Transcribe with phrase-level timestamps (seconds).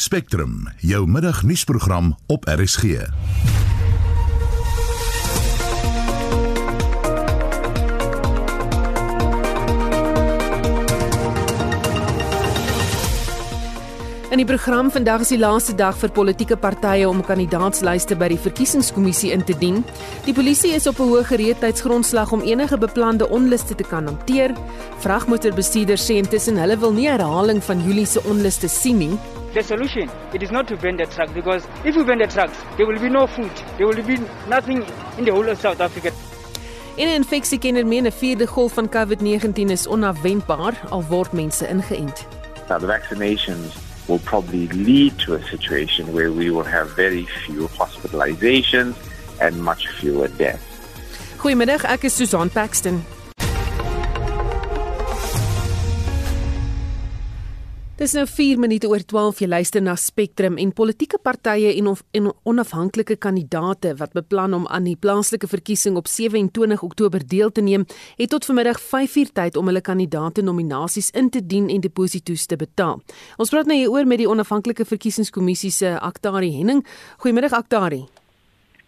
[0.00, 2.84] Spectrum, jou middagnuusprogram op RSG.
[14.30, 18.38] In die program vandag is die laaste dag vir politieke partye om kandidaatslyste by die
[18.40, 19.82] verkiesingskommissie in te dien.
[20.24, 24.54] Die polisie is op 'n hoë gereedheidsgrondslag om enige beplande onluste te kan hanteer.
[24.98, 29.18] Vragmotorbestuurders sê intussen hulle wil nie herhaling van Julie se onluste sien nie.
[29.52, 32.56] The solution it is not to ban the truck because if we ban the trucks,
[32.76, 34.16] there will be no food, there will be
[34.46, 34.84] nothing
[35.18, 36.12] in the whole of South Africa.
[36.96, 41.66] En 'n infeksie kenner meen 'n vierde golf van COVID-19 is onafwendbaar al word mense
[41.66, 42.26] ingeënt.
[42.68, 43.74] Now, the vaccinations
[44.06, 48.94] will probably lead to a situation where we will have very few hospitalizations
[49.38, 50.62] and much fewer deaths.
[51.36, 53.04] Goeiemiddag, ek is Susan Paxton.
[58.00, 61.98] Dis nou 4 minute oor 12 jy luister na Spectrum en politieke partye en, of,
[62.16, 67.60] en onafhanklike kandidate wat beplan om aan die plaaslike verkiesing op 27 Oktober deel te
[67.60, 67.84] neem,
[68.16, 72.56] het tot vanmiddag 5uur tyd om hulle kandidaate nominasies in te dien en deposito's te
[72.56, 73.02] betaal.
[73.36, 76.80] Ons praat nou hieroor met die onafhanklike verkiesingskommissie se Aktari Henning.
[77.20, 78.06] Goeiemiddag Aktari.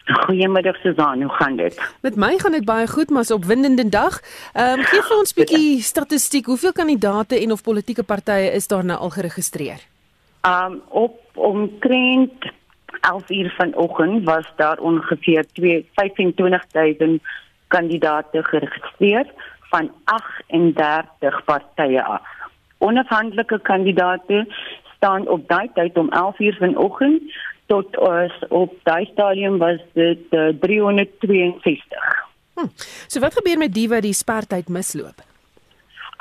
[0.05, 1.95] Goeiemiddag Susan, hoe gaan dit?
[2.01, 4.21] Met my gaan dit baie goed, maar 'n opwindende dag.
[4.53, 6.47] Ehm um, gee vir ons 'n bietjie statistiek.
[6.47, 9.81] Hoeveel kandidate en of politieke partye is daar nou al geregistreer?
[10.41, 12.53] Ehm um, op omtrent
[13.01, 17.21] 11 uur vanoggend was daar ongeveer 25000
[17.69, 19.27] kandidate geregistreer
[19.61, 22.23] van 38 partye af.
[22.79, 24.47] Onafhanklike kandidate
[24.97, 27.23] staan op daai tyd om 11 uur vanoggend
[27.67, 32.19] tot ons op daai stadium was dit uh, 362.
[32.55, 32.69] Hm.
[33.09, 35.23] So wat gebeur met die wat die spertyd misloop?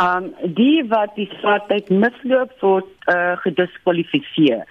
[0.01, 4.65] Um die wat die spertyd misloop word uh, gediskwalifiseer.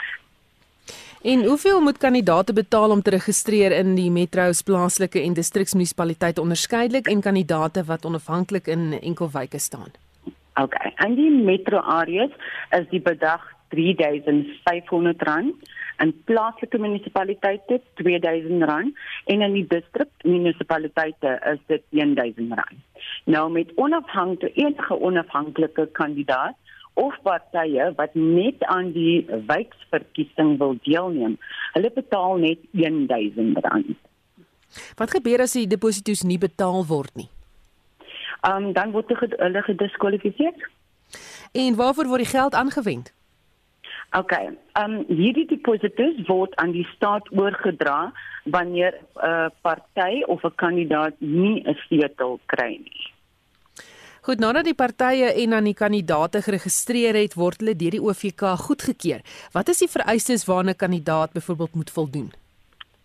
[1.21, 7.07] En hoeveel moet kandidaate betaal om te registreer in die metro's plaaslike en distriksmunisipaliteite onderskeidelik
[7.13, 9.93] en kandidaate wat onafhanklik in enkelwyke staan?
[10.55, 10.75] OK.
[10.97, 12.31] En die metro areas
[12.71, 13.45] is die bedrag
[13.77, 15.53] R3500
[16.01, 18.71] in plaaslike munisipaliteite R2000
[19.25, 22.79] en in die distrik munisipaliteite is dit R1000.
[23.25, 26.57] Nou met onafhanklike enige onafhanklike kandidaat
[26.95, 31.39] of partye wat net aan die wijkverkiesing wil deelneem,
[31.73, 33.95] hulle betaal net R1000.
[34.97, 37.29] Wat gebeur as die deposito's nie betaal word nie?
[38.47, 40.69] Um dan word hulle gediskwalifiseer.
[41.53, 43.13] En waarvoor word die geld aangewend?
[44.11, 44.33] OK.
[44.33, 48.13] Ehm um, hierdie deposito's word aan die staat oorgedra
[48.45, 53.07] wanneer 'n uh, party of 'n kandidaat nie 'n sleutel kry nie.
[54.21, 58.43] Goed, nadat die partye en dan die kandidaate geregistreer het, word hulle deur die OVK
[58.67, 59.21] goedgekeur.
[59.53, 62.33] Wat is die vereistes waarna 'n kandidaat byvoorbeeld moet voldoen?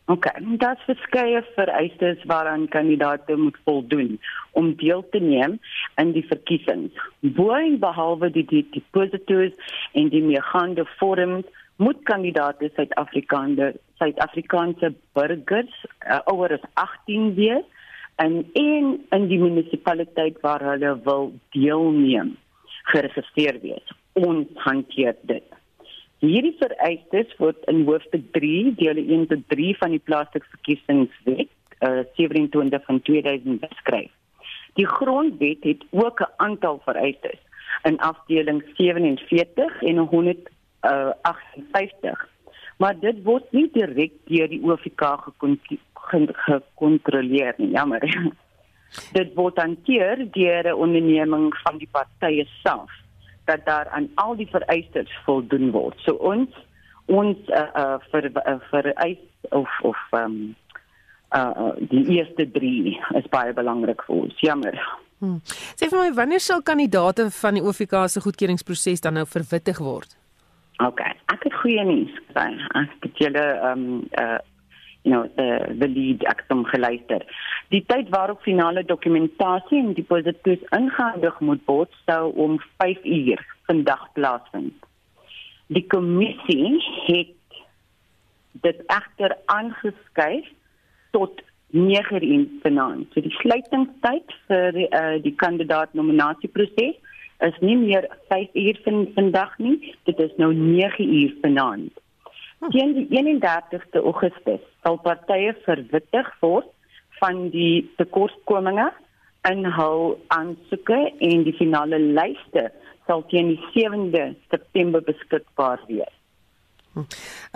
[0.07, 0.25] OK,
[0.61, 4.19] daar's verskeie vereistes waaraan kandidaate moet voldoen
[4.51, 5.57] om deel te neem
[5.95, 6.93] in die verkiesings.
[7.19, 9.55] Boeing behalwe die die deposito's
[9.97, 11.49] en die meegaande vorms
[11.81, 15.73] moet kandidaate Suid-Afrikaanse Suid-Afrikaanse burgers
[16.05, 17.66] uh, ouer as 18 wees
[18.22, 22.35] en een in die munisipaliteit waar hulle wil deelneem
[22.93, 23.95] geregistreer wees.
[24.13, 25.49] Ons hanteer dit.
[26.24, 31.52] Hierdie vereistes word in hoofstuk 3 deel 1 tot 3 van die plaaslike verkiesingswet
[31.84, 34.12] uh, 27 van 2000 beskryf.
[34.80, 37.40] Die grondwet het ook 'n aantal vereistes
[37.84, 42.30] in afdeling 47 en 158.
[42.78, 45.02] Maar dit word nie direk deur die OFK
[46.34, 48.32] gekontroleer nie, jammer.
[49.18, 53.04] dit word hanteer deur 'n onderneming van die partye self
[53.45, 56.00] dat daar aan al die vereistes voldoen word.
[56.06, 56.50] So ons
[57.06, 60.56] ons uh, uh vir uh, vir eis of of um
[61.35, 64.39] uh die eerste 3 is baie belangrik vir ons.
[64.41, 64.79] Jammer.
[65.19, 65.39] Hmm.
[65.78, 70.17] Sê vir my wanneer sal kandidate van die OFK se goedkeuringsproses dan nou verwittig word?
[70.84, 71.00] OK,
[71.31, 72.11] ek het goeie nuus.
[72.35, 73.85] Ek het julle um
[74.20, 74.41] uh
[75.05, 75.49] you know the
[75.79, 77.22] the lead aksom geluister.
[77.73, 84.05] Die tyd waarop finale dokumentasie en deposito's ingehandig moet word sou om 5 uur vandag
[84.17, 84.75] plaasvind.
[85.67, 87.34] Die kommissie het
[88.66, 90.47] dit egter aangeskuif
[91.11, 91.41] tot
[91.75, 93.08] 9 uur vanaand.
[93.13, 96.97] So die sluitingstyd vir die, uh, die kandidaat nominasieproses
[97.43, 99.78] is nie meer 5 uur van vandag nie,
[100.08, 102.04] dit is nou 9 uur vanaand.
[102.72, 106.70] Teen die 31ste Augustus sal partye verwittig word
[107.20, 108.88] van die tekortkominge
[109.50, 110.97] in hul aansoeke
[111.29, 112.70] en die finale lyste
[113.06, 116.14] sal teen die 7de September beskikbaar wees.
[116.96, 117.06] Ehm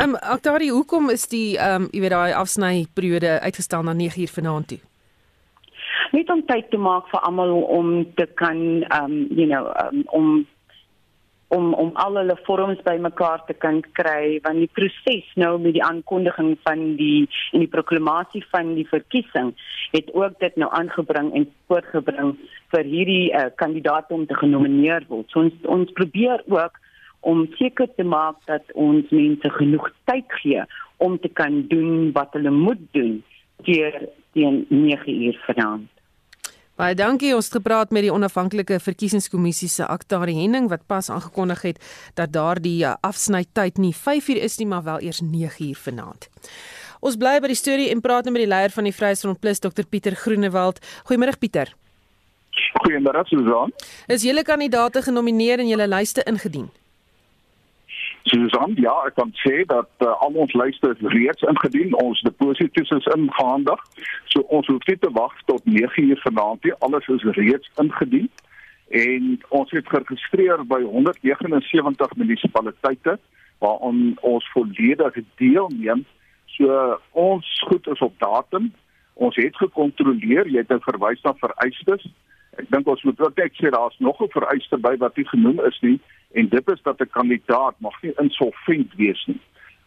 [0.10, 4.22] um, Aktari, hoekom is die ehm um, jy weet daai afsny periode uitgestel na 9
[4.22, 4.80] uur vanaand toe?
[6.12, 10.04] Net om tyd te maak vir almal om te kan ehm um, you know um,
[10.06, 10.46] om
[11.50, 15.84] om om al hulle vorms bymekaar te kan kry want die proses nou met die
[15.86, 19.56] aankondiging van die en die proklamasie van die verkiesing
[19.96, 22.36] het ook dit nou aangebring en voortgebring
[22.74, 25.26] vir hierdie uh, kandidaat om te genomineer word.
[25.34, 26.78] So ons ons probeer ook
[27.26, 30.64] om seker te maak dat ons mense genoeg tyd gee
[30.98, 33.24] om te kan doen wat hulle moet doen
[33.66, 34.06] teen
[34.38, 35.90] teen 9 uur vanaand.
[36.80, 37.34] Baie dankie.
[37.36, 41.82] Ons het gepraat met die onafhanklike verkiesingskommissie se Aktari Henning wat pas aangekondig het
[42.16, 46.30] dat daardie uh, afsnytyd nie 5uur is nie, maar wel eers 9uur vanaand.
[47.04, 49.60] Ons bly by die storie en praat nou met die leier van die Vryheidsfront Plus,
[49.60, 50.80] Dr Pieter Groenewald.
[51.12, 51.76] Goeiemôre Pieter.
[52.86, 53.76] Goeiemôre Susan.
[54.08, 56.72] Is julle kandidaate genomineer en julle lyste ingedien?
[58.24, 63.08] Susan, ja, ek kan sê dat uh, al ons lyste reeds ingedien, ons deposito's is
[63.16, 63.82] ingehandig.
[64.34, 68.30] So ons hoef nie te wag tot 9uur vanaand nie, alles is reeds ingedien.
[68.90, 73.20] En ons het geregistreer by 179 munisipaliteite
[73.60, 76.06] waaron ons volledig deelneem.
[76.58, 78.72] So ons goed is op datum.
[79.14, 82.08] Ons het gekontroleer, jy het verwys na vereistes.
[82.60, 85.60] Ek dink ons moet ook net sê daar's nog 'n vereiste by wat nie genoem
[85.66, 86.00] is nie
[86.32, 89.42] en dit is dat 'n kandidaat mag nie insolvent wees nie.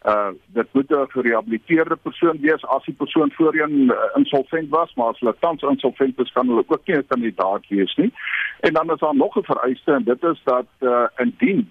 [0.05, 5.07] Uh dit moet 'n gerehabiliteerde persoon wees as die persoon voorheen uh, insolvent was, maar
[5.07, 8.13] as hulle tans insolvent is, kan hulle ook nie 'n kandidaat wees nie.
[8.61, 11.71] En dan is daar nog 'n vereiste en dit is dat uh indien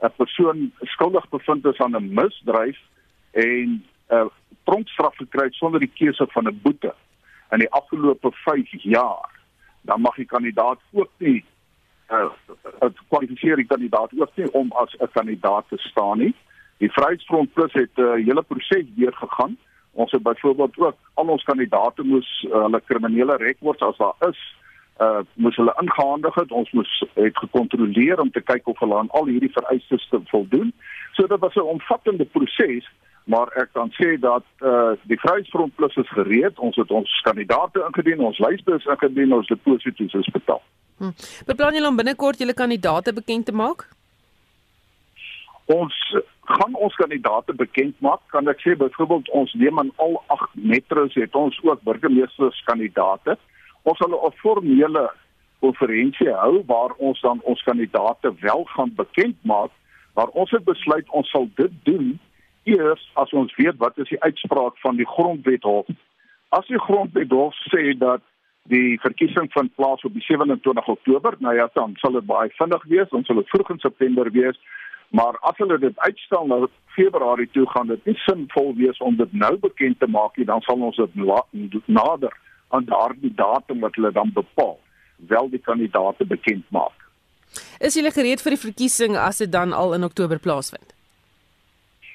[0.00, 2.78] 'n persoon skuldig bevind is aan 'n misdrijf
[3.30, 4.26] en 'n uh,
[4.64, 6.94] tronkstraf gekry het sonder die keuse van 'n boete
[7.50, 9.30] in die afgelope 5 jaar,
[9.80, 11.44] dan mag die kandidaat ook nie
[12.10, 12.30] uh,
[12.78, 16.34] het kwalifiseer die kandidaat ook nie om as 'n kandidaat te staan nie.
[16.78, 19.56] Die Vryheidsfront Plus het 'n uh, hele proses deurgegaan.
[19.92, 24.56] Ons het byvoorbeeld ook al ons kandidaate moes uh, hulle kriminele rekords as daar is,
[25.00, 26.52] uh moes hulle ingehandig het.
[26.52, 30.72] Ons moes het gekontroleer om te kyk of hulle aan al hierdie vereistes te voldoen.
[31.12, 32.88] So dit was 'n omvattende proses
[33.26, 36.58] maar ek kan sê dat uh die Vryheidsfront Plus is gereed.
[36.58, 40.62] Ons het ons kandidaate ingedien, ons lyste is ingedien, ons deposito's is betaal.
[40.98, 41.12] Hm.
[41.46, 43.88] Beplan julle om binnekort julle kandidaate bekend te maak?
[45.66, 45.96] Ons
[46.46, 48.22] gaan ons kandidaate bekend maak.
[48.32, 53.36] Kan ek sê byvoorbeeld ons neem aan al 8 metros het ons ook burgemeesters kandidaate.
[53.82, 55.10] Ons sal 'n formele
[55.60, 59.70] konferensie hou waar ons dan ons kandidaate wel gaan bekend maak,
[60.14, 62.18] maar ons het besluit ons sal dit doen
[62.64, 65.86] eers as ons weet wat is die uitspraak van die grondwethof.
[66.48, 68.22] As die grondwethof sê dat
[68.68, 71.36] die verkiesing vind plaas op die 27 Oktober.
[71.38, 73.14] Nou ja, dan sal dit baie vinnig wees.
[73.14, 74.58] Ons sal dit vroeg in September wees.
[75.14, 76.66] Maar as hulle dit uitstel na
[76.96, 80.48] Februarie toe gaan dit nie sinvol wees om dit nou bekend te maak nie.
[80.48, 82.34] Dan sal ons dit nader
[82.74, 84.78] aan daardie datum wat hulle dan bepaal,
[85.30, 87.06] wel die kandidaate bekend maak.
[87.78, 90.94] Is julle gereed vir die verkiesing as dit dan al in Oktober plaasvind?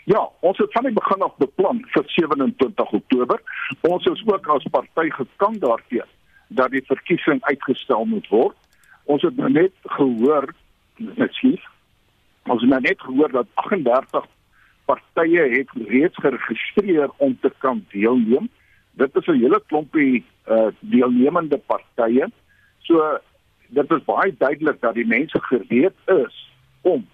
[0.10, 3.42] Ja, ons het van die begin af beplan vir 27 Oktober.
[3.88, 6.10] Ons is ook as party gekant daarteenoor
[6.56, 8.58] dat die verkiesing uitgestel moet word.
[9.04, 10.50] Ons het nou net gehoor,
[11.16, 11.64] ekskuus.
[12.50, 14.28] Ons het nou net gehoor dat 38
[14.86, 18.50] partye het reeds geregistreer om te kan deelneem.
[19.00, 22.28] Dit is 'n hele klompie uh deelnemende partye.
[22.80, 23.20] So
[23.68, 27.08] dit is baie duidelik dat die mense gereed is om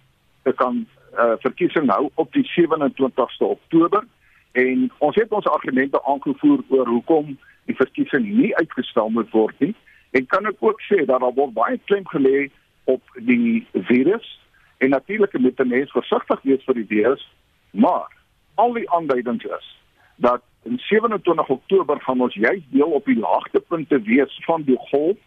[0.44, 4.03] te kan uh verkiesing hou op die 27ste Oktober
[4.51, 9.74] en ons het ons argumente aangevoer oor hoekom die verkiesing nie uitgestel moet word nie.
[10.15, 12.47] En kan ek ook sê dat daar word baie klem gelê
[12.88, 14.27] op die virus
[14.83, 17.24] en natuurlik moet mense versigtig wees vir die virus,
[17.71, 18.07] maar
[18.55, 19.74] al die aanduidings is
[20.17, 25.17] dat in 27 Oktober gaan ons juis deel op die laagtepunte wees van die golf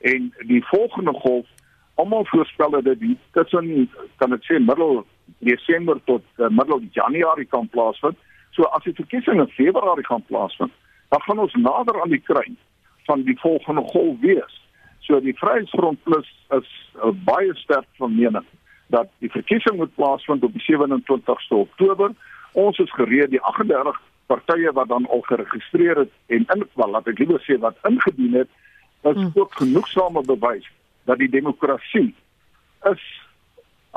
[0.00, 1.46] en die volgende golf
[1.94, 5.02] almal voorspel dat dit tussen kan ek sê middel
[5.44, 8.16] Desember tot uh, middel Januarie kan plaasvind.
[8.56, 10.72] So as die verkiesing in Februarie gaan plaasvind,
[11.10, 12.56] dan gaan ons nader aan die kruin
[13.04, 14.54] van die volgende golf wees.
[15.06, 18.46] So die Vryheidsfront Plus is uh, baie sterk van mening
[18.94, 22.14] dat die verkiesing moet plaasvind op die 27ste Oktober.
[22.52, 27.10] Ons is gereed die 38 partye wat dan al geregistreer het en in wel laat
[27.10, 28.50] ek liewer sê wat ingedien het,
[29.02, 29.30] is hmm.
[29.34, 30.66] ook genoegsame bewys
[31.10, 32.14] dat die demokrasie
[32.90, 33.04] is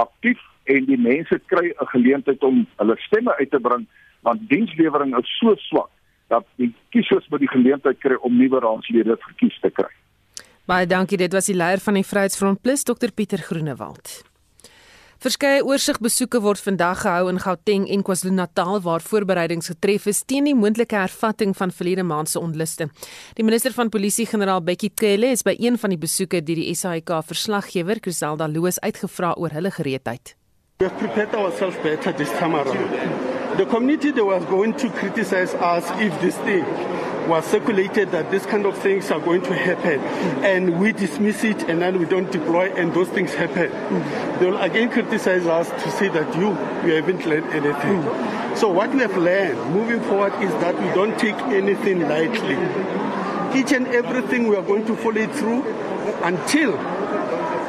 [0.02, 3.86] aktief en die mense kry 'n geleentheid om hulle stemme uit te bring
[4.22, 5.92] want dienslewering is so swak
[6.34, 9.92] dat die kiesers by die geleentheid kry om nuwe raadslede verkies te kry.
[10.70, 14.22] Baie dankie, dit was die leier van die Vryheidsfront Plus, Dr Pieter Groenewald.
[15.24, 20.56] Verskeie oorsigbesoeke word vandag gehou in Gauteng en KwaZulu-Natal waar voorbereidings getref is teen die
[20.56, 22.90] moontlike hervatting van verlede maand se onluste.
[23.40, 26.76] Die minister van Polisie, generaal Bekkie Cele, is by een van die besoeke deur die
[26.76, 30.36] SAIK verslaggewer Griselda Loos uitgevra oor hulle gereedheid.
[30.84, 33.33] We prepared ourselves better this time around.
[33.58, 36.66] The community that was going to criticize us if this thing
[37.28, 40.00] was circulated that this kind of things are going to happen
[40.44, 43.72] and we dismiss it and then we don't deploy and those things happen.
[44.40, 46.50] They will again criticize us to say that you,
[46.88, 48.02] you haven't learned anything.
[48.56, 52.58] So what we have learned moving forward is that we don't take anything lightly.
[53.58, 55.64] Each and everything we are going to follow it through
[56.24, 56.74] until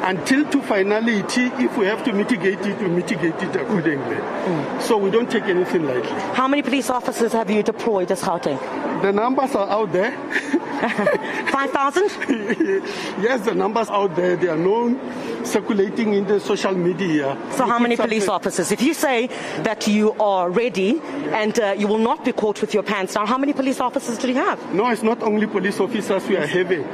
[0.04, 4.16] until to finality, if we have to mitigate it, we mitigate it accordingly.
[4.16, 4.82] Mm.
[4.82, 6.11] So we don't take anything lightly.
[6.34, 8.61] How many police officers have you deployed as Gauteng?
[9.02, 10.12] The numbers are out there.
[10.84, 12.02] 5,000?
[13.23, 14.37] yes, the numbers out there.
[14.37, 15.00] They are known,
[15.44, 17.38] circulating in the social media.
[17.52, 18.73] So how many police officers?
[18.73, 19.28] If you say
[19.62, 21.00] that you are ready
[21.32, 24.18] and uh, you will not be caught with your pants down, how many police officers
[24.18, 24.75] do you have?
[24.75, 26.84] No, it's not only police officers we are having.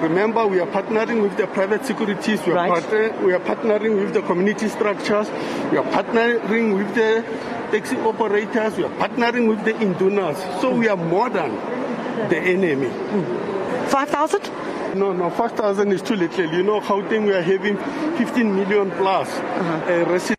[0.00, 2.70] Remember, we are partnering with the private securities, we are, Right.
[2.70, 5.28] partner, we are partnering with the community structures,
[5.72, 7.24] we are partnering with the
[7.72, 10.36] taxi operators, we are partnering with the indunas.
[10.60, 11.50] So we are more than
[12.28, 12.90] the enemy.
[13.88, 14.50] 5,000?
[14.94, 16.46] No, no, 5,000 is too little.
[16.46, 17.76] You know, how Gauteng, we are having
[18.16, 19.92] 15 million plus uh-huh.
[19.92, 20.38] uh, residents.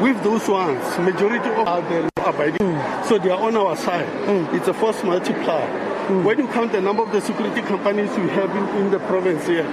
[0.00, 3.04] With those ones, majority of them are abiding, mm.
[3.06, 4.06] so they are on our side.
[4.26, 4.52] Mm.
[4.52, 5.95] It's a force multiplier.
[6.06, 9.46] When you count the number of the security companies we have in, in the province
[9.46, 9.66] here,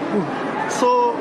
[0.69, 1.13] so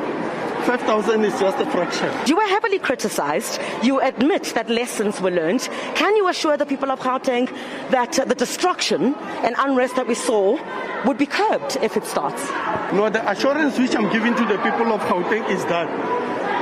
[0.62, 2.10] 5,000 is just a fraction.
[2.26, 3.60] You were heavily criticized.
[3.82, 5.68] You admit that lessons were learned.
[5.96, 7.50] Can you assure the people of Gauteng
[7.90, 9.14] that uh, the destruction
[9.44, 10.56] and unrest that we saw
[11.04, 12.48] would be curbed if it starts?
[12.92, 15.88] No, the assurance which I'm giving to the people of Gauteng is that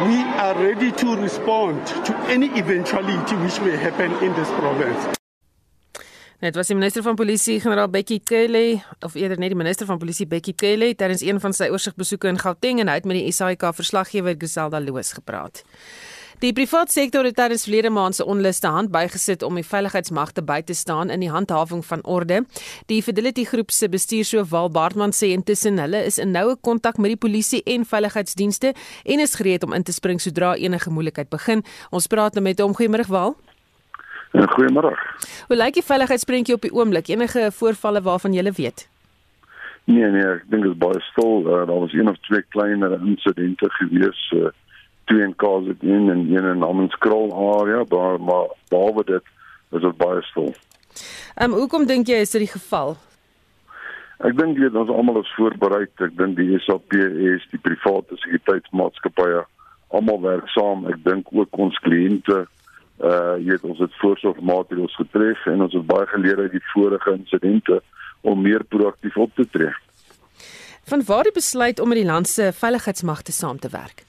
[0.09, 5.20] we are ready to respond to any eventuality which may happen in this province.
[6.41, 9.99] Dit was die minister van polisie generaal Bekkie Cele of eerder net die minister van
[10.01, 13.33] polisie Bekkie Cele tydens een van sy oorsigbesoeke in Gauteng en hy het met die
[13.37, 15.61] SAIK verslaggewer Griselda Loos gepraat.
[16.41, 20.63] Die private sektor het tydens verlede maand se onluste hand bygesit om die veiligheidsmagte by
[20.65, 22.41] te staan in die handhawing van orde.
[22.89, 27.13] Die Fidelity Groep se bestuurshoof Wal Baartman sê intussen hulle is in noue kontak met
[27.13, 28.73] die polisie en veiligheidsdienste
[29.05, 31.61] en is gereed om in te spring sodra enige moeilikheid begin.
[31.93, 32.73] Ons praat nou met hom.
[32.73, 33.37] Goeiemôre Wal.
[34.31, 34.95] En goeiemôre.
[35.49, 37.09] Hoe lyk die veiligheidsprentjie op die oomblik?
[37.11, 38.87] Enige voorvalle waarvan jy weet?
[39.91, 41.41] Nee nee, ek dink dit is baie stil.
[41.43, 44.53] Uh, daar was een of twee kleiner insidente gewees, uh,
[45.11, 49.33] twee in KZN en een in Namenskrol area, maar maar behalwe dit
[49.71, 50.55] is dit baie stil.
[51.35, 52.97] Ehm um, hoekom dink jy is dit die geval?
[54.21, 55.89] Ek dink weet ons almal is voorberei.
[55.97, 59.43] Ek dink die SAPS, die private sekuriteitsmaatskappye,
[59.89, 60.87] almal werk saam.
[60.87, 62.60] Ek dink ook ons kliënte uh
[63.01, 67.81] jy weet ons het voorsorgmaatreëls getref en ons het baie geleer uit die vorige insidente
[68.21, 69.73] om meer proaktief op te tree.
[70.85, 74.05] Van waar die besluit om met die land se veiligheidsmagte saam te werk?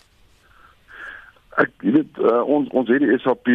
[1.60, 3.48] Ek weet uh, ons ons het die SAP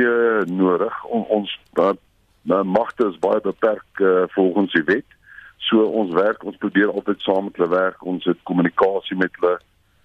[0.52, 1.04] nodig.
[1.04, 1.92] On, ons uh,
[2.62, 5.08] magte is baie beperk uh, volgens die wet.
[5.68, 8.04] So ons werk, ons probeer altyd saam met hulle werk.
[8.06, 9.56] Ons het kommunikasie met hulle.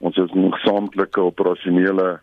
[0.02, 2.20] Ons het 'n gesamentlike operasionele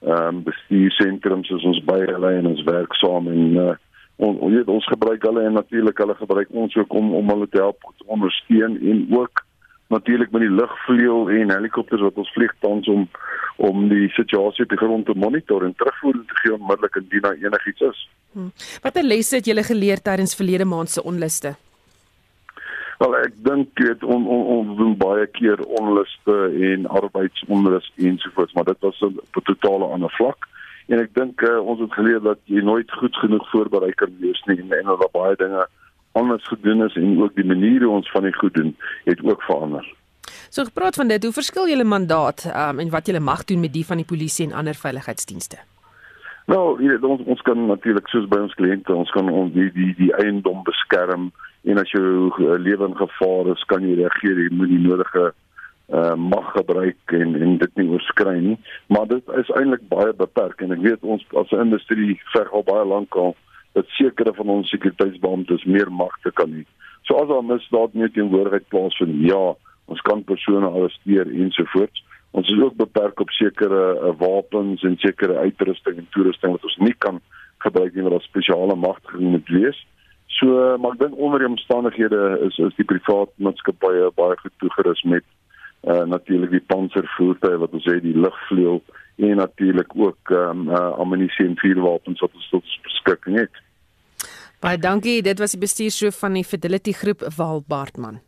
[0.00, 3.74] ehm um, bestuursentrums is ons by hulle en ons werk saam en uh,
[4.16, 7.48] on, on, weet, ons gebruik hulle en natuurlik hulle gebruik ons ook om om hulle
[7.52, 9.44] te help te ondersteun en ook
[9.92, 13.08] natuurlik met die lugvleuel en helikopters wat ons vlieg tans om
[13.60, 17.82] om die situasie die grond te monitor en terugvoer te gee onmiddellik indien daar enigiets
[17.90, 18.04] is.
[18.32, 18.52] Hm.
[18.82, 21.58] Watter lesse het julle geleer tydens verlede maand se onluste?
[23.00, 26.34] Wel ek dink dit on, on, ons doen baie keer onluste
[26.70, 30.48] en arbeidsonrus ensovoorts, maar dit was 'n totale ander vlak.
[30.92, 34.42] En ek dink uh, ons het geleer dat jy nooit goed genoeg voorberei kan wees
[34.46, 35.66] nie en, en dat daar baie dinge
[36.12, 39.86] anders gedoen is en ook die maniere ons van die goed doen het ook verander.
[40.50, 43.72] So gepraat van dit, hoe verskil julle mandaat um, en wat julle mag doen met
[43.72, 45.56] die van die polisie en ander veiligheidsdienste?
[46.50, 49.70] Nou, jy weet, ons ons kan natuurlik soos by ons kliënte, ons kan ons die
[49.72, 51.30] die die eiendom beskerm
[51.64, 55.30] en as jou uh, lewe in gevaar is, kan jy reageer, jy moet die nodige
[55.90, 58.58] uh mag gebruik en en dit nie oorskry nie
[58.94, 62.62] maar dit is eintlik baie beperk en ek weet ons as 'n industrie ver al
[62.62, 63.34] baie lank al
[63.72, 66.64] dat sekere van ons sekuriteitsbeamptes meer magte kan hê.
[67.06, 69.54] So as daar misdaad nie teenwoordigheid plaasvind, ja,
[69.90, 72.02] ons kan persone arresteer ensovoorts.
[72.38, 76.76] Ons is ook beperk op sekere uh, wapens en sekere uitrusting en toerusting wat ons
[76.78, 77.18] nie kan
[77.64, 79.80] gebruik nie wat daar spesiale magtiging moet wees.
[80.40, 85.02] So maar ek dink onder die omstandighede is is die privaat maatskappye baie goed toegerus
[85.04, 85.26] met
[85.84, 88.80] uh natuurlik die panservoertuie wat ons sê die lugvleuel
[89.28, 93.60] en natuurlik ook ehm um, uh, ammunisie en vuurwapens wat ons tot beskikking het.
[94.60, 95.20] Baie dankie.
[95.22, 98.20] Dit was die bestuurshoof van die Fidelity Groep, Wal Bartman.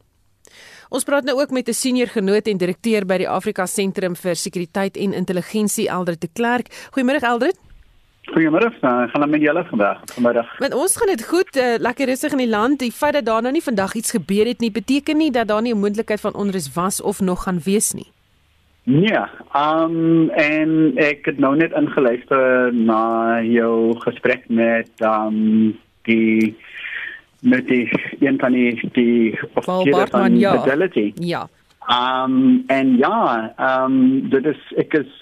[0.92, 4.36] Ons praat nou ook met 'n senior genoot en direkteur by die Afrika Sentrum vir
[4.36, 6.68] Sekuriteit en Intelligensie, Eldred de Klerk.
[6.92, 7.71] Goeiemôre Eldred.
[8.32, 8.72] Goeiemôre.
[8.80, 10.00] Uh, gaan met julle vandag.
[10.14, 10.58] Vanmiddag.
[10.58, 11.56] Met ons gaan dit goed.
[11.56, 12.78] Uh, lekker rustig in die land.
[12.78, 15.62] Die feit dat daar nou nie vandag iets gebeur het nie, beteken nie dat daar
[15.62, 18.10] nie 'n moontlikheid van onrus was of nog gaan wees nie.
[18.84, 19.18] Nee,
[19.54, 26.56] um en ek het nou net ingeluister na jou gesprek met um die
[27.40, 27.86] met die
[28.18, 30.58] een van die die offisiere van ja.
[30.58, 31.12] Fidelity.
[31.14, 31.46] Ja.
[31.86, 35.21] Um en ja, um dit is ek is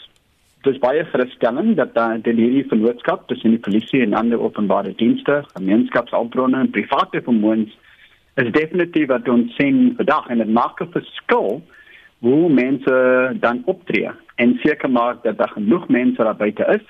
[0.62, 5.40] dis baie gerusstellend dat daar die hierdie vennootskap tussen die polisie en ander openbare dienste,
[5.54, 7.76] gemeenskapsalbronne en private vermoëns
[8.40, 11.62] is definitief wat ons sien vandag en dit maak 'n verskil
[12.20, 12.94] hoe mense
[13.40, 16.84] dan optree en seker maak dat daar genoeg mense daar buite is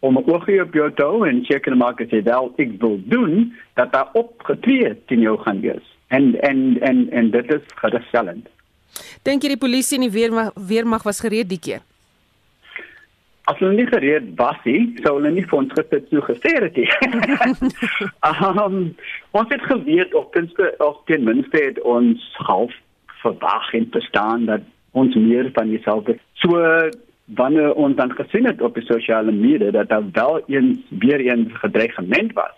[0.00, 3.00] om 'n oogie op jou te hou en seker maak as jy wel ek wil
[3.04, 5.86] doen dat daar opgetree teen jou gaan wees.
[6.08, 8.46] En en en en dit is gerusstellend.
[9.22, 11.80] Dink jy die polisie en die weermag weermag was gereed die keer?
[13.46, 16.76] As hulle nie gereed was nie, sou hulle nie vir ons gesit so gesê het
[16.76, 16.88] nie.
[18.26, 18.78] um,
[19.38, 22.74] ons het geweet of tenminste of ten minste het ons half
[23.22, 26.62] verwag en verstaan dat ons meer van dieselfde so
[27.38, 31.52] wanneer ons dan gesien het op die sosiale media dat daar wel eens weer eens
[31.62, 32.54] gedreigement was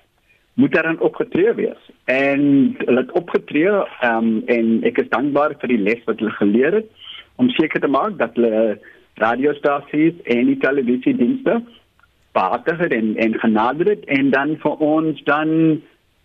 [0.54, 2.40] moet daar dan opgetree wees en
[2.78, 3.73] hulle het opgetree
[4.11, 6.88] um, en ek is dankbaar vir die les wat hulle geleer het
[7.37, 8.78] om seker te maak dat hulle
[9.19, 11.63] radiostasies en die televisiedienste
[12.33, 15.49] behartig het en en genader het en dan vir ons dan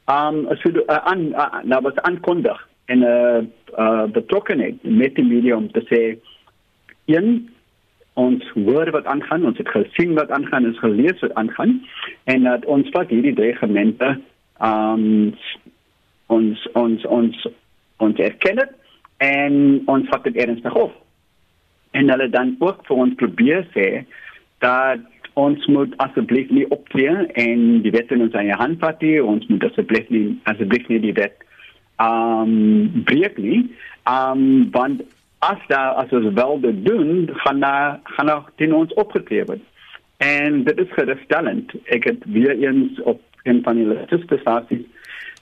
[0.05, 0.37] um
[0.85, 1.21] aan
[1.71, 3.39] uh, was aankondig en uh,
[3.79, 6.01] uh, betrokkenheid met die media om te sê
[7.05, 7.49] een
[8.13, 11.81] ons hoor wat aangaan ons het gesien wat aangaan ons gelees wat aangaan
[12.23, 14.19] en dat ons vat hierdie dreigemente
[14.59, 15.33] um
[16.25, 17.47] ons ons ons
[17.97, 18.75] ons erken dit
[19.17, 21.02] en ons vat dit ernstig op
[21.93, 23.87] en hulle dan ook vir ons probeer sê
[24.65, 25.01] dat
[25.39, 27.13] ons moet asseblief nie optree
[27.45, 31.01] en die wet in ons eie hand vat nie ons moet asseblief nie asseblief nie
[31.07, 31.41] die wet
[32.01, 33.69] um breek nie.
[34.09, 35.03] Um want
[35.39, 39.61] as daar as ons wel dit doen, gaan daar gaan daar teen ons opgetree word.
[40.17, 41.71] En dit is gerusstellend.
[41.85, 44.85] Ek het weer eens op een van die laaste stasies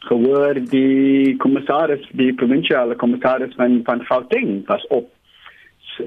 [0.10, 5.10] gehoor die kommissaris, die provinsiale kommissaris van van Gauteng was op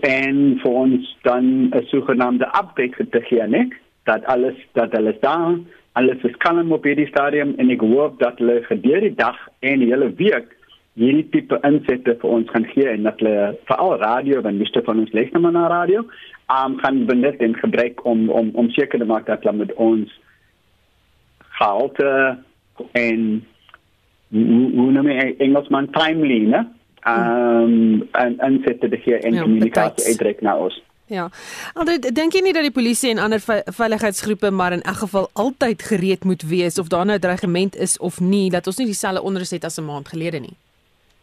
[0.00, 3.68] en vir ons dan 'n sogenaamde update te gee, né?
[4.04, 5.59] Dat alles dat alles daar
[5.92, 9.78] alles is kalm op hierdie stadium en ek hoop dat hulle gedurende die dag en
[9.78, 10.57] die hele week
[10.94, 14.98] hierdie tipe insette vir ons gaan gee en dat hulle veral radio en meeste van
[14.98, 16.04] ons luister maar na radio
[16.59, 20.20] um kan benut en gebruik om om om seker te maak dat hulle met ons
[21.59, 22.38] gehalte
[22.92, 23.44] en
[24.35, 26.64] hoe noem jy Engelsman timely, né?
[27.07, 30.83] Um en insette te gee en ja, kommunikasie uitreik na ons.
[31.12, 31.29] Ja.
[31.77, 33.43] Altyd dink jy nie dat die polisie en ander
[33.77, 37.99] veiligheidsgroepe maar in elk geval altyd gereed moet wees of daar nou 'n dreigement is
[37.99, 40.57] of nie dat ons nie dieselfde onrus het as 'n maand gelede nie.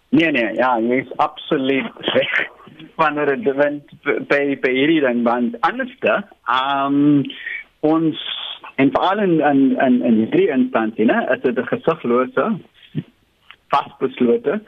[0.09, 2.47] Nee nee, ja, jy is absoluut reg.
[3.01, 7.25] Wanneer dit wend by by hierdie dan want anderste, ehm um,
[7.79, 8.17] ons
[8.75, 12.59] en veral in in in, in die instansie, né, as dit 'n gesiglose
[13.67, 14.61] vasbeslote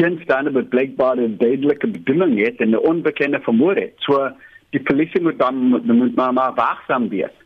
[0.00, 3.94] teenstaande met blykbare duidelike bedoeling het en 'n onbekende vermoede het.
[3.96, 4.30] So
[4.70, 7.36] die polisie moet dan moet maar, maar waaksaam wees.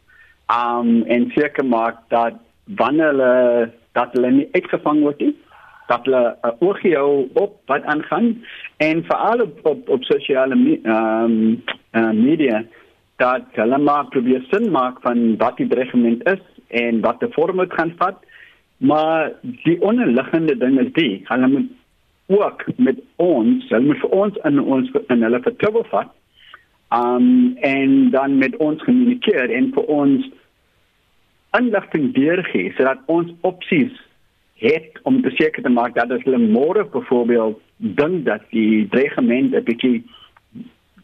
[0.61, 5.35] Um en seker maak dat wanneer hulle dat hulle nie uitgevang word nie,
[5.87, 8.45] dat hulle 'n uh, oogie hou op wat aangaan
[8.77, 11.63] en veral op op, op sosiale um
[11.93, 12.65] uh, media
[13.17, 17.57] dat hulle maar probeer sin maak van wat die dreigement is en wat die vorm
[17.57, 18.17] moet gaan vat.
[18.77, 21.71] Maar die onderliggende ding is die, hulle moet
[22.27, 26.13] ook met ons, hulle moet vir ons in ons in hulle vertroue vat
[26.95, 30.27] um en dan met ons kommunikeer en vir ons
[31.59, 33.95] inligting deurgee sodat ons opsies
[34.63, 37.61] het om te seker te maak dat as hulle môre byvoorbeeld
[38.01, 40.05] dink dat die dreigement 'n bietjie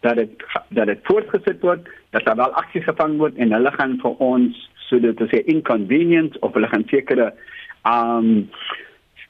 [0.01, 3.99] dat dit dat dit voortgesit word dat daar wel aksie gevang word en hulle gaan
[4.03, 7.33] vir ons sodat dit se inconvenience of hulle gaan sekere
[7.85, 8.49] um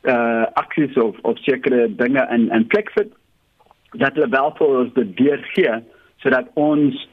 [0.03, 3.13] uh aksies of of sekere dinge in in plek sit
[3.93, 5.83] dat hulle wel vir ons dit deurgee
[6.23, 7.09] sodat ons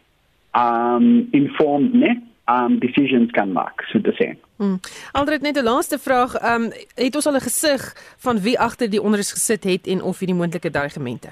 [0.53, 4.29] um informed net um decisions kan maak so te sê.
[4.57, 4.79] Hmm.
[5.11, 7.81] Aldred net 'n laaste vraag, um het ons al 'n gesig
[8.17, 11.29] van wie agter die onrus gesit het en of hierdie moontlike dreigemente?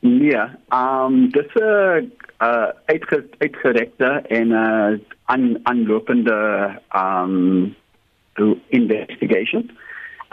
[0.00, 7.74] Nee, um, dis 'n uh, uitge, uitgerekte en 'n uh, aan aanlopende um,
[8.68, 9.70] investigation.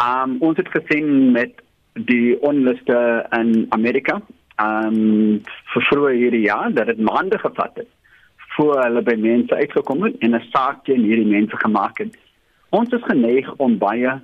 [0.02, 1.60] Um, ons het gesien met
[1.94, 4.16] die onluste in Amerika
[4.64, 5.42] um,
[5.76, 7.90] vroeër hierdie jaar dat dit maande gevat het
[8.56, 12.18] voor hulle by mense uitgekom het en 'n saak teen hierdie mense gemaak het.
[12.70, 14.16] Ons is geneig om baie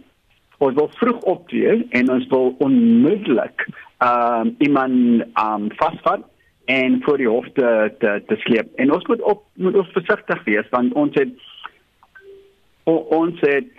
[0.57, 3.67] ons wil vroeg optree en ons wil onmiddellik
[4.01, 6.25] um, iemand um, vasvat
[6.65, 8.73] en voor die hof te te, te sleep.
[8.75, 11.33] En ons moet op moet ons versigtig wees want ons het
[12.83, 13.71] ons het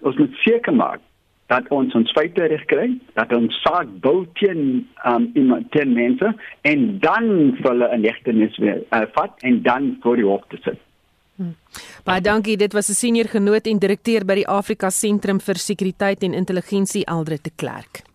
[0.00, 1.00] ons moet seker maak
[1.48, 6.32] dat ons ons feite reg kry, dat ons saak bou teen um iemand teen mense
[6.68, 10.78] en dan hulle 'n hegtenis weer uh, vat en dan voor die hof te sit.
[11.36, 11.54] Hmm.
[12.04, 12.56] Baie dankie.
[12.56, 17.06] Dit was 'n senior genoot en direkteur by die Afrika Sentrum vir Sekuriteit en Intelligensie
[17.06, 18.07] Aldre de Klerk.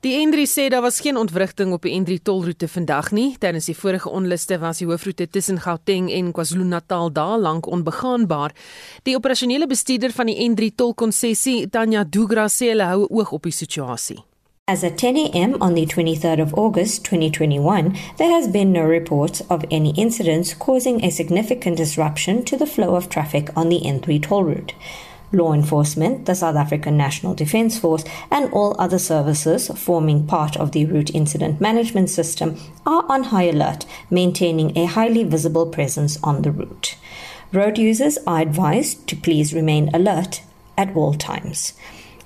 [0.00, 3.34] Die N3 sê daar was geen ontwrigting op die N3 tolroete vandag nie.
[3.38, 8.54] Tydens die vorige onluste was die hoofroete tussen Gauteng en KwaZulu-Natal daar lank onbegaanbaar.
[9.02, 13.52] Die operasionele bestuurder van die N3 tolkonsessie, Tanya Dugra, sê hulle hou oog op die
[13.52, 14.16] situasie.
[14.64, 15.54] As at 10 a.m.
[15.60, 21.04] on the 23rd of August 2021, there has been no reports of any incidents causing
[21.04, 24.72] a significant disruption to the flow of traffic on the N3 toll route.
[25.32, 30.72] Law enforcement, the South African National Defence Force, and all other services forming part of
[30.72, 36.42] the route incident management system are on high alert, maintaining a highly visible presence on
[36.42, 36.96] the route.
[37.52, 40.42] Road users are advised to please remain alert
[40.76, 41.74] at all times.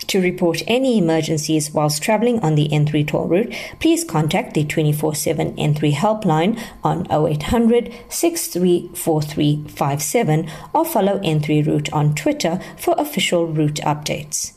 [0.09, 5.15] To report any emergencies whilst travelling on the N3 toll route, please contact the 24
[5.15, 13.81] 7 N3 helpline on 0800 634357 or follow N3 Route on Twitter for official route
[13.85, 14.53] updates.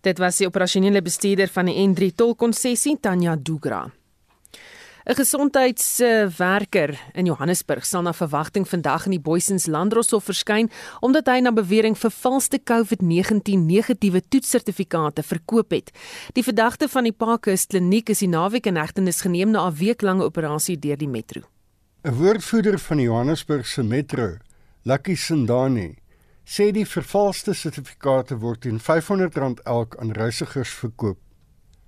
[0.00, 3.90] Dit was die operasionele bestuurder van die N3 tolkonsessie Tanya Dugra.
[5.06, 10.70] 'n Gesondheidswerker in Johannesburg sal na verwagting vandag in die Boysens Landroshof verskyn
[11.04, 15.92] omdat hy na bewering vervalste COVID-19 negatiewe toetssertifikate verkoop het.
[16.32, 20.24] Die verdagte van die Parkhurst Kliniek is die naweek in hegtenis geneem na 'n weeklange
[20.24, 21.42] operasie deur die metro.
[22.04, 24.38] 'n Woordvoerder van die Johannesburgse metro,
[24.84, 25.96] Lucky Sindani,
[26.46, 31.23] sê die vervalste sertifikate word teen R500 elk aan reisigers verkoop.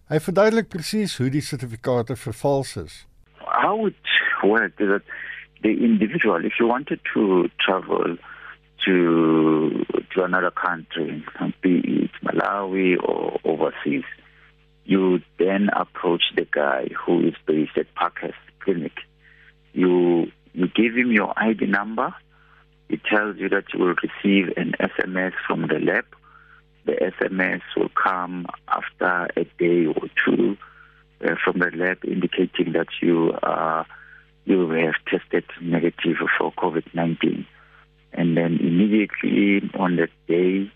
[0.07, 2.95] Hy verduidelik presies hoe die sertifikate vervals is.
[3.43, 4.11] How it
[4.47, 5.03] works is that
[5.63, 8.15] the individual if you wanted to travel
[8.85, 11.25] to to another country,
[11.61, 14.05] be it Malawi or overseas,
[14.85, 18.95] you then approach the guy who is based at Parkhurst Clinic.
[19.73, 22.15] You you give him your ID number.
[22.89, 26.07] It tells you that you will receive an SMS from the lab
[26.87, 30.57] the SMS will come after a day or two
[31.25, 33.85] uh, from the lab indicating that you uh,
[34.45, 37.45] you have tested negative for COVID-19.
[38.13, 40.71] And then immediately on that day,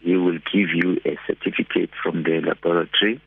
[0.00, 3.20] he will give you a certificate from the laboratory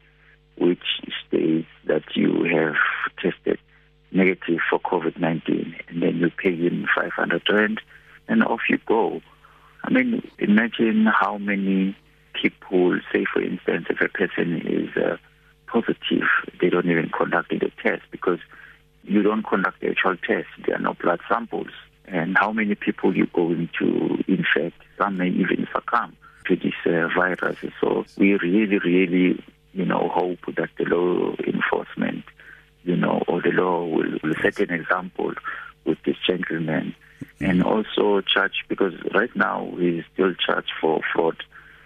[0.58, 0.84] which
[1.28, 2.76] states that you have
[3.22, 3.60] tested
[4.12, 5.76] negative for COVID-19.
[5.88, 7.82] And then you pay him 500 rand
[8.28, 9.22] and off you go.
[9.84, 11.96] I mean, imagine how many
[12.42, 15.18] people, say for instance, if a person is uh,
[15.68, 16.28] positive,
[16.62, 18.40] they don't even conduct the test because
[19.04, 20.48] you don't conduct the actual test.
[20.66, 21.72] There are no blood samples.
[22.08, 24.82] And how many people you going to infect?
[24.98, 26.16] Some may even succumb
[26.48, 27.58] to this uh, virus.
[27.82, 29.44] So we really, really,
[29.74, 32.24] you know, hope that the law enforcement,
[32.84, 35.34] you know, or the law will, will set an example
[35.86, 36.96] with this gentleman
[37.40, 41.38] and also charge because right now he's still charged for fraud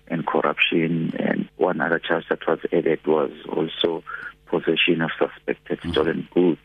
[0.07, 0.38] and corruption.
[0.71, 4.03] And one other charge that was added was also
[4.47, 5.91] possession of suspected mm-hmm.
[5.91, 6.61] stolen goods.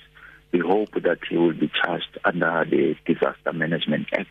[0.53, 4.31] We hope that he will be charged under the Disaster Management Act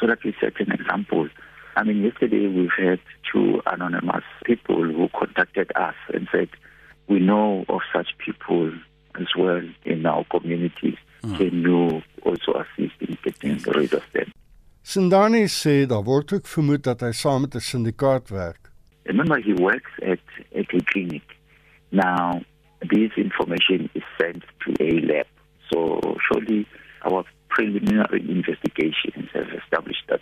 [0.00, 1.28] so that we set an example.
[1.76, 3.00] I mean, yesterday we've had
[3.30, 6.48] two anonymous people who contacted us and said,
[7.08, 8.72] we know of such people
[9.20, 10.96] as well in our communities.
[11.22, 11.36] Mm.
[11.36, 14.32] Can you also assist in getting rid of them?
[14.82, 18.67] Sindani sê daar word ook vermoed dat hy saam met 'n syndikaat werk.
[19.08, 20.20] Remember he works at
[20.54, 21.22] at a clinic.
[21.90, 22.42] Now
[22.82, 25.26] this information is sent to a lab.
[25.72, 26.66] So surely
[27.04, 30.20] our preliminary investigations have established that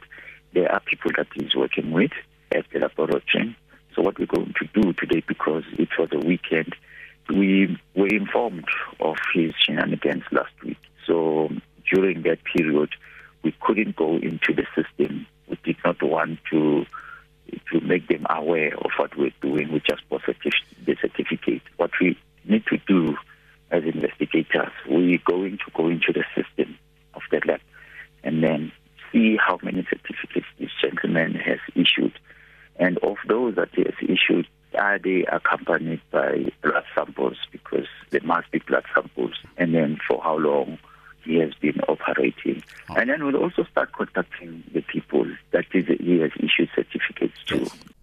[0.54, 2.12] there are people that he's working with
[2.54, 3.56] at the laboratory.
[3.94, 6.74] So what we're going to do today, because it was a weekend,
[7.28, 8.68] we were informed
[9.00, 10.78] of his shenanigans last week.
[11.06, 11.50] So
[11.92, 12.90] during that period,
[13.42, 15.26] we couldn't go into the system.
[15.48, 16.86] We did not want to
[17.72, 21.62] to make them aware of what we're doing, which is the certificate.
[21.76, 23.16] What we need to do
[23.70, 26.78] as investigators, we're going to go into the system
[27.14, 27.60] of the lab
[28.22, 28.72] and then
[29.12, 32.18] see how many certificates this gentleman has issued.
[32.76, 34.46] And of those that he has issued,
[34.78, 37.38] are they accompanied by blood samples?
[37.50, 39.34] Because there must be blood samples.
[39.56, 40.78] And then for how long?
[41.26, 42.62] He has been operating.
[42.88, 42.94] Oh.
[42.96, 47.58] And then we'll also start contacting the people that he has issued certificates to.
[47.58, 47.94] Yes.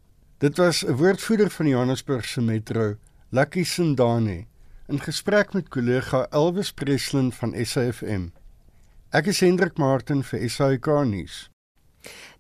[0.44, 2.98] Dit was 'n woordvoerder van Johannesburg se metro,
[3.30, 4.48] Lucky Sindani,
[4.88, 8.32] in gesprek met kollega Elvis Preslin van SAFM.
[9.10, 11.53] Ek is Hendrik Martin vir SAK nuus.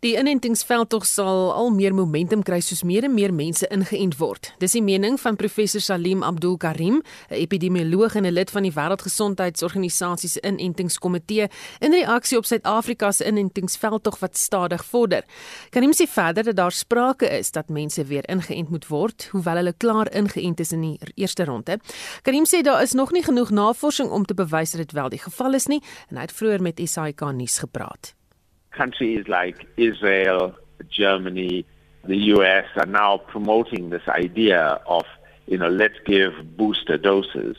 [0.04, 4.49] Die inentingsveldtog sal al meer momentum kry soos meer en meer mense ingeënt word.
[4.60, 8.73] Dis die mening van professor Salim Abdul Karim, 'n epidemioloog en 'n lid van die
[8.76, 11.47] Wêreldgesondheidsorganisasie se inentingskomitee
[11.80, 15.23] in reaksie op Suid-Afrika se inentingsveldtog wat stadig vorder.
[15.69, 19.73] Karim sê verder dat daar sprake is dat mense weer ingeënt moet word, hoewel hulle
[19.78, 21.80] klaar ingeënt is in die eerste ronde.
[22.21, 25.19] Karim sê daar is nog nie genoeg navorsing om te bewys dat dit wel die
[25.19, 28.13] geval is nie en hy het vroeër met SAK nuus gepraat.
[28.73, 30.55] Countries like Israel,
[30.89, 31.65] Germany,
[32.03, 35.05] the US are now promoting this idea of,
[35.47, 37.55] you know, let's give booster doses.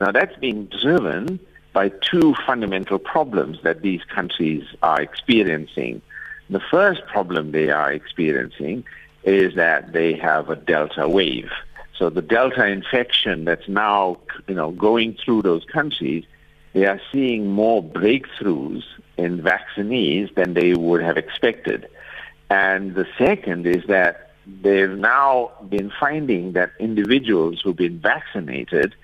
[0.00, 1.38] Now that's being driven
[1.72, 6.02] by two fundamental problems that these countries are experiencing.
[6.50, 8.84] The first problem they are experiencing
[9.22, 11.50] is that they have a delta wave.
[11.98, 16.24] So the delta infection that's now, you know, going through those countries,
[16.72, 18.82] they are seeing more breakthroughs
[19.16, 21.88] in vaccinees than they would have expected.
[22.50, 28.94] And the second is that they've now been finding that individuals who've been vaccinated,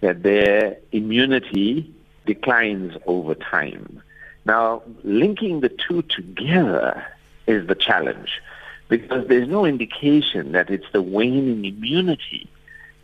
[0.00, 1.92] that their immunity
[2.26, 4.02] declines over time.
[4.44, 7.04] Now, linking the two together
[7.46, 8.40] is the challenge
[8.88, 12.48] because there's no indication that it's the waning immunity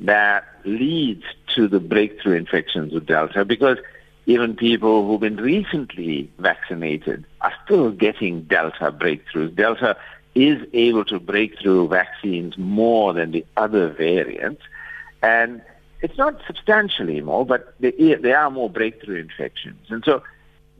[0.00, 1.24] that leads
[1.54, 3.78] to the breakthrough infections with Delta because
[4.26, 9.54] even people who've been recently vaccinated are still getting Delta breakthroughs.
[9.54, 9.96] Delta
[10.34, 14.62] is able to break through vaccines more than the other variants.
[15.22, 15.62] And
[16.02, 19.86] it's not substantially more, but there are more breakthrough infections.
[19.88, 20.22] And so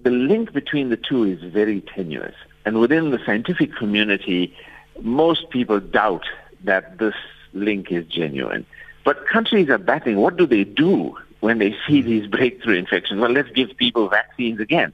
[0.02, 2.34] the link between the two is very tenuous.
[2.64, 4.54] And within the scientific community,
[5.00, 6.26] most people doubt
[6.64, 7.14] that this
[7.52, 8.66] link is genuine.
[9.04, 10.16] But countries are battling.
[10.16, 12.08] What do they do when they see mm-hmm.
[12.08, 13.20] these breakthrough infections.
[13.20, 14.92] Well, let's give people vaccines again.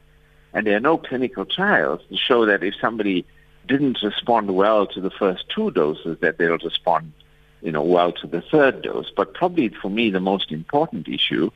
[0.53, 3.25] And there are no clinical trials to show that if somebody
[3.67, 7.15] didn't respond well to the first two doses, that they'll respond,
[7.63, 9.11] you know, well to the third dose.
[9.17, 11.51] But probably for me, the most important issue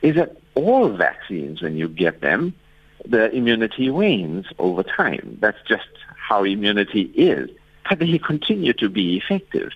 [0.00, 2.54] is that all vaccines, when you get them,
[3.04, 5.36] the immunity wanes over time.
[5.42, 7.50] That's just how immunity is.
[7.86, 9.72] But they continue to be effective.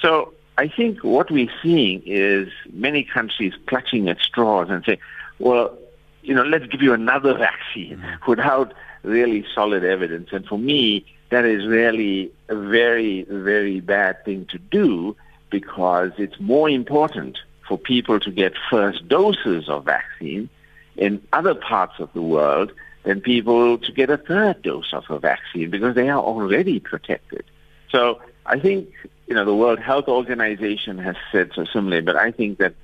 [0.00, 4.98] So I think what we're seeing is many countries clutching at straws and saying,
[5.38, 5.76] well,
[6.22, 8.30] you know, let's give you another vaccine mm-hmm.
[8.30, 10.30] without really solid evidence.
[10.32, 15.16] And for me, that is really a very, very bad thing to do
[15.50, 20.48] because it's more important for people to get first doses of vaccine
[20.96, 25.18] in other parts of the world than people to get a third dose of a
[25.18, 27.44] vaccine because they are already protected.
[27.90, 28.88] So I think
[29.26, 32.74] you know, the World Health Organization has said so similarly, but I think that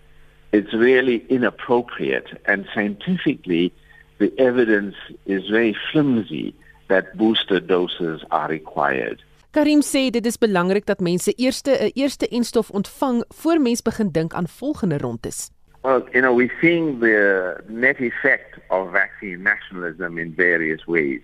[0.53, 3.73] it's really inappropriate and scientifically
[4.19, 6.55] the evidence is very flimsy
[6.89, 9.23] that booster doses are required.
[9.53, 14.11] Karim sê dit is belangrik dat mense eerste 'n eerste enstof ontvang voor mens begin
[14.11, 15.51] dink aan volgende rondes.
[15.83, 21.21] Well, you know, we're seeing the net effect of vaccine nationalism in various ways.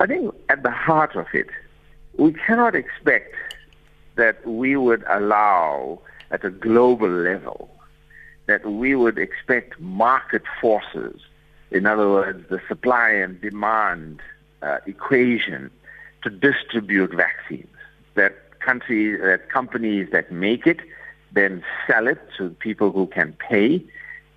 [0.00, 1.50] I think at the heart of it,
[2.16, 3.34] we cannot expect
[4.16, 6.00] that we would allow
[6.30, 7.68] at a global level
[8.46, 11.20] that we would expect market forces,
[11.70, 14.20] in other words, the supply and demand
[14.62, 15.70] uh, equation
[16.22, 17.68] to distribute vaccines.
[18.14, 20.80] That countries, that companies that make it
[21.32, 23.82] then sell it to people who can pay,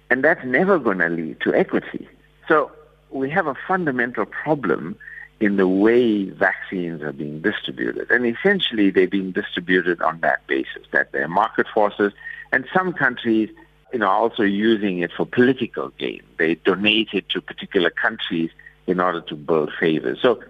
[0.09, 2.07] and that's never going to lead to equity.
[2.47, 2.71] So
[3.11, 4.97] we have a fundamental problem
[5.39, 8.09] in the way vaccines are being distributed.
[8.09, 12.11] And essentially, they're being distributed on that basis, that they're market forces.
[12.51, 13.49] And some countries,
[13.93, 16.21] you know, are also using it for political gain.
[16.37, 18.49] They donate it to particular countries
[18.87, 20.19] in order to build favors.
[20.21, 20.41] So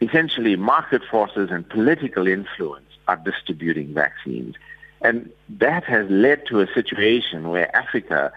[0.00, 4.54] essentially, market forces and political influence are distributing vaccines.
[5.00, 8.32] And that has led to a situation where Africa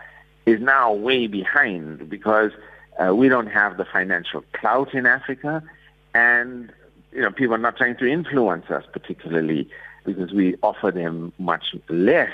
[0.46, 2.52] is now way behind because
[3.00, 5.64] uh, we don't have the financial clout in Africa
[6.12, 6.72] and
[7.12, 9.68] you know people are not trying to influence us particularly
[10.06, 12.30] because we offer them much less.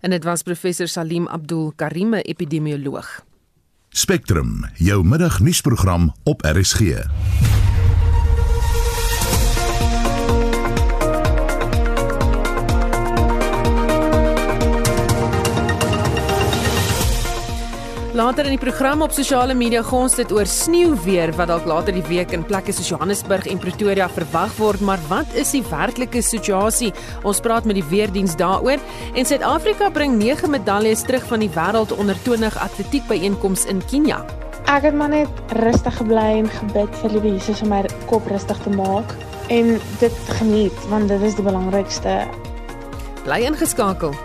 [0.00, 3.20] En dit was professor Salim Abdul Karim, epidemioloog.
[3.88, 7.04] Spectrum, jou middagnuusprogram op RSG.
[18.10, 21.94] Later in die program op sosiale media gaan ons dit oor sneeuweer wat dalk later
[21.94, 26.18] die week in plekke soos Johannesburg en Pretoria verwag word, maar wat is die werklike
[26.18, 26.90] situasie?
[27.22, 28.82] Ons praat met die weerdiens daaroor
[29.14, 34.18] en Suid-Afrika bring 9 medaljes terug van die wêreld onder 20 atletiek byeenkomste in Kenia.
[34.66, 38.58] Ek het maar net rustig gebly en gebid vir die Jesus om my kop rustig
[38.66, 39.14] te maak
[39.54, 42.24] en dit geniet want dit is die belangrikste.
[43.22, 44.18] Bly ingeskakel.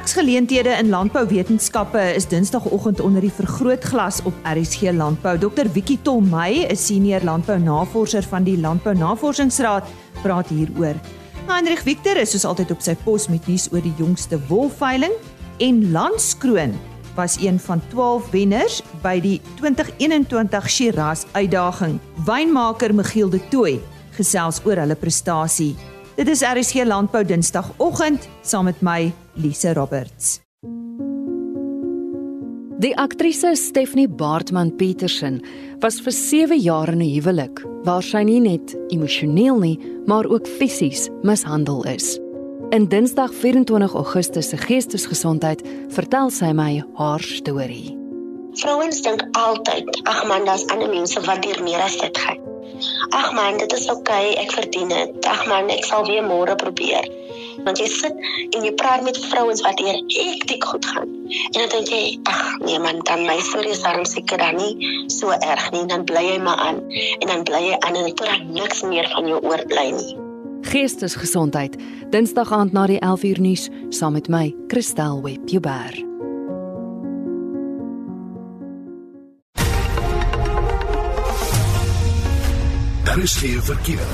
[0.00, 5.34] Werksgeleenthede in landbouwetenskappe is Dinsdagoggend onder die vergrootglas op RSG Landbou.
[5.38, 9.84] Dr Wiki Tolmey, 'n senior landbounavorser van die Landbou Navorsingsraad,
[10.22, 10.94] praat hieroor.
[11.46, 15.12] Heinrich Victor is soos altyd op sy pos met nuus oor die jongste wolveiling
[15.58, 16.80] en Landskroon
[17.14, 22.00] was een van 12 wenners by die 2021 Shiraz uitdaging.
[22.24, 23.80] Wynmaker Michiel de Tooy
[24.16, 25.76] gesels oor hulle prestasie.
[26.20, 29.06] Dit is RSG Landbou Dinsdagoggend saam met my
[29.40, 30.34] Lise Roberts.
[32.84, 35.38] Die aktrise Stephanie Baartman Petersen
[35.80, 40.46] was vir 7 jaar in 'n huwelik waar sy nie net emosioneel nie, maar ook
[40.46, 42.18] fisies mishandel is.
[42.70, 47.96] In Dinsdag 24 Augustus se Geestesgesondheid vertel sy my haar storie.
[48.52, 52.49] Vrouens dink altyd, ag man, daar's ander mense wat hier meer as dit gaan.
[53.16, 55.26] Ag man, dit is oukei, okay, ek verdien dit.
[55.26, 57.08] Ag man, ek sal weer môre probeer
[57.64, 58.16] want jy sit
[58.56, 61.10] en jy praat met vrouens wat hier hektiek goed gaan.
[61.52, 64.72] En dan dink jy, ag nee man, dan my storie is darm seker dan nie
[65.12, 66.82] so erg nie, dan bly jy maar aan
[67.20, 70.12] en dan bly jy aan en tot dan niks meer van jou oorbly nie.
[70.70, 71.78] Geestesgesondheid,
[72.12, 76.09] Dinsdag aand na die 11uur nuus saam met my, Christel Webber.
[83.20, 84.06] Daar is geen verkeer.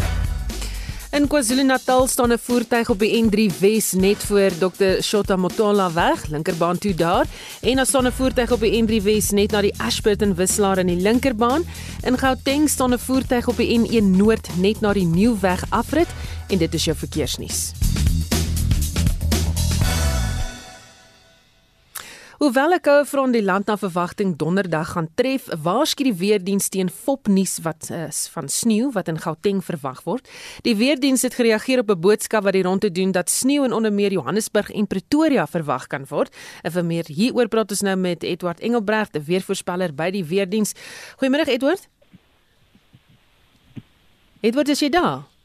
[1.10, 6.26] In KwaZulu-Natal staan 'n voertuig op die N3 Wes net voor Dr Shota Motola weg,
[6.26, 7.26] linkerbaan toe daar,
[7.60, 10.86] en daar staan 'n voertuig op die N3 Wes net na die Ashburton wisselaar in
[10.86, 11.64] die linkerbaan.
[12.02, 16.08] In Gauteng staan 'n voertuig op die N1 Noord net na die Nieuwweg afrit
[16.48, 17.85] en dit is jou verkeersnuus.
[22.46, 26.88] Hoewel 'n koue front die land na verwagting donderdag gaan tref, waarsku die weerdiens teen
[26.88, 30.28] fopnuus wat is van sneeu wat in Gauteng verwag word.
[30.62, 33.72] Die weerdiens het gereageer op 'n boodskap wat die rond te doen dat sneeu in
[33.72, 36.36] onder meer Johannesburg en Pretoria verwag kan word.
[36.62, 40.72] En vir meer hieroor praat ons nou met Edward Engelbreg, 'n weervoorspeller by die weerdiens.
[41.18, 41.88] Goeiemôre Edward.
[44.40, 45.35] Edward, is jy daar?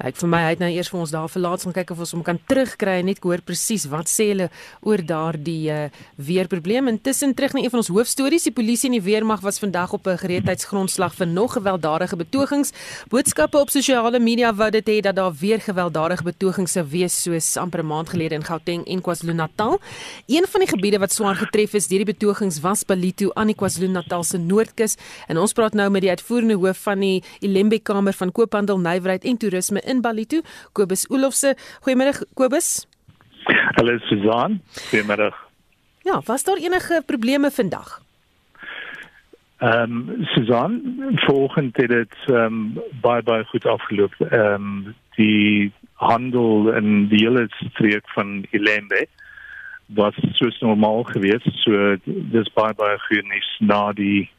[0.00, 2.14] Lyk vir my hy het nou eers vir ons daar verlaat om kyk of ons
[2.14, 4.46] hom kan terugkry en net hoor presies wat sê hulle
[4.80, 5.80] oor daardie uh,
[6.16, 6.88] weerprobleem.
[6.88, 10.08] Intussen terug na een van ons hoofstories, die polisie en die weermag was vandag op
[10.08, 12.72] 'n gereedheidsgrondslag vir nog gewelddadige betogings.
[13.12, 17.56] Boodskappe op sosiale media wou dit hê dat daar weer gewelddadige betogings sou wees soos
[17.56, 19.80] amper 'n maand gelede in Gauteng en KwaZulu-Natal.
[20.26, 23.56] Een van die gebiede wat swaar getref is deur die betogings was Palito aan die
[23.56, 24.96] KwaZulu-Natal se noordkus
[25.28, 29.24] en ons praat nou met die uitvoerende hoof van die Ilembe Kamer van Koophandel, Nywerheid
[29.24, 31.54] en Toerisme in Ballito, Kobus Olofse.
[31.84, 32.86] Goeiemôre Kobus.
[33.76, 34.60] Hallo Susan.
[34.90, 35.32] Goeiemôre.
[36.02, 38.00] Ja, was daar enige probleme vandag?
[39.60, 40.80] Ehm um, Susan,
[41.14, 44.14] volgens dit ehm um, baie baie goed afgeloop.
[44.18, 49.06] Ehm um, die handel in die hele streek van Ilembe
[49.86, 51.50] was soos normaal geweest.
[51.64, 54.30] So dis baie baie goed nuus na die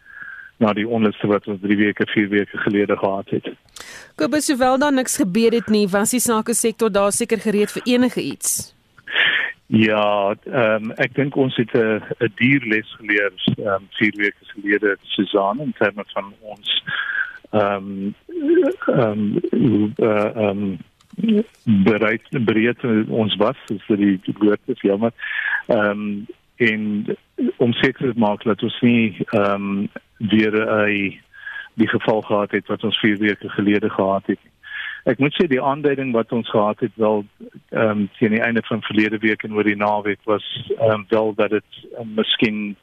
[0.62, 3.50] na die onluste wat ons 3 weke, 4 weke gelede gehad het.
[4.16, 7.88] Kobus, sowel dan niks gebeur het nie, was die sake sektor daar seker gereed vir
[7.96, 8.76] enige iets.
[9.72, 14.46] Ja, ehm um, ek dink ons het 'n 'n dierles geleer ehm um, 4 weke
[14.54, 16.84] gelede Susan in terme van ons
[17.52, 18.16] ehm um,
[18.86, 20.78] ehm um, ehm um,
[21.84, 25.12] bereid bereid ons was vir die woord is jammer.
[25.68, 26.28] Ehm um,
[26.62, 27.16] en
[27.58, 31.20] om seker te maak dat ons nie ehm um, weer 'n
[31.74, 34.40] die geval gehad het wat ons 4 weke gelede gehad het.
[35.04, 37.26] Ek moet sê die aanduiding wat ons gehad het wel
[37.70, 40.46] ehm um, teen die einde van verlede week en oor die naweek was
[40.78, 42.76] ehm um, wel dat dit um, miskien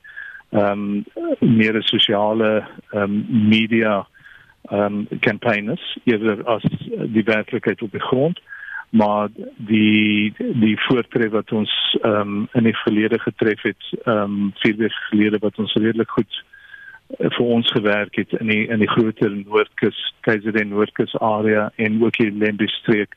[0.51, 1.05] ehm um,
[1.39, 4.07] meer 'n sosiale ehm um, media
[4.71, 6.63] ehm um, campaigners eerder as
[7.07, 8.41] die werklikheid op die grond
[8.91, 11.73] maar die die voortref wat ons
[12.03, 16.11] ehm um, in die verlede getref het ehm um, vier weke gelede wat ons redelik
[16.11, 16.45] goed
[17.09, 22.03] Eh, vir ons gewerk het in die in die groter Noordkus, KZN Noordkus area en
[22.05, 23.17] ook hier Lembe streek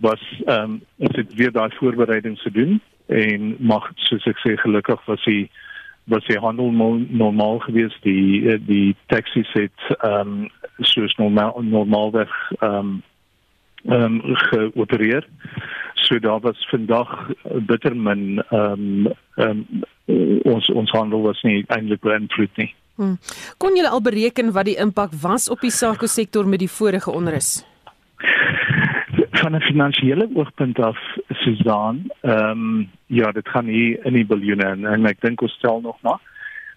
[0.00, 5.04] was ehm um, ons het weer daai voorbereidings gedoen en mag soos ek sê gelukkig
[5.04, 5.50] was die
[6.08, 8.00] was die handel normaal geweest.
[8.02, 13.02] Die eh, die taxis het ehm um, soos normaal normaalweg ehm um,
[13.88, 15.26] ehm um, geopereer.
[15.94, 17.30] So daar was vandag
[17.66, 19.64] bitter min ehm um, ehm
[20.06, 22.74] um, ons ons handel was nie eintlik beïnvloed nie.
[22.94, 23.18] Hmm.
[23.58, 27.10] Kon julle al bereken wat die impak was op die sake sektor met die vorige
[27.10, 27.62] onrus?
[29.42, 34.64] van 'n finansiële oogpunt af Susan, ehm um, ja, dit gaan hier in die biljoene
[34.64, 36.20] en, en ek dink ons stel nog maar.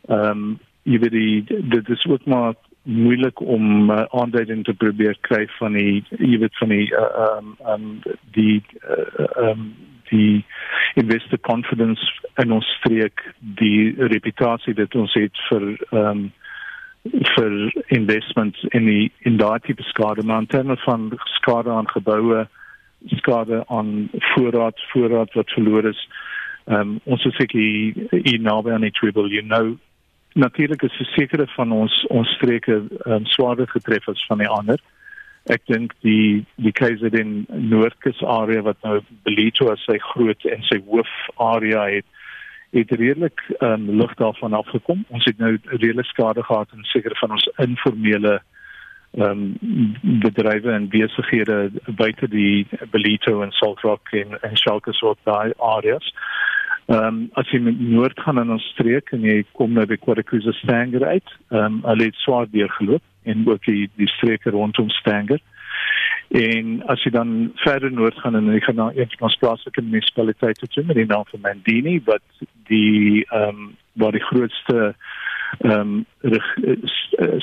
[0.08, 1.44] Ehm um, jy weet die
[1.74, 2.54] dit is ook maar
[2.86, 7.74] moeilik om uh, aanduiding te probeer kry van die jy weet van die ehm uh,
[7.74, 9.68] um, um, die ehm uh, um,
[10.10, 10.46] die
[11.02, 12.02] investor confidence
[12.34, 16.26] en ons streek die reputasie wat ons het vir ehm um,
[17.06, 17.52] vir
[17.94, 20.24] investments in die in daai tipe skade.
[20.24, 22.48] Maar in terme van skade aan geboue
[23.06, 26.08] skade aan voorraad voorraad wat verloor is
[26.66, 29.76] um, ons is seker hier naby aan die triple you know
[30.36, 34.82] natuurlik is sekere van ons ons streke um, swaarder getref as van die ander
[35.54, 40.80] ek dink die die KZN Noordkus area wat nou Belito as sy groot en sy
[40.88, 42.08] hoof area het
[42.76, 45.06] het redelik um, lig daarvan afgekom.
[45.16, 48.42] Ons het nou redelik skade gehad in sekere van ons informele
[49.16, 55.22] ehm um, bedrywe en besighede buite die Belito en Salt Rock en en Schalke soort
[55.24, 56.10] daai areas.
[56.86, 59.98] Ehm um, as jy met noord gaan in ons streek en jy kom na die
[59.98, 64.90] Quadricuza Stanger uit, ehm um, het swaar deur geloop en ook die die streke rondom
[64.90, 65.42] Stanger.
[66.30, 69.82] En as jy dan verder noord gaan en jy gaan na een van ons plaaslike
[69.82, 74.94] munisipaliteite toe met die naam van Mandini wat die ehm um, waar die grootste
[75.60, 76.06] ehm um,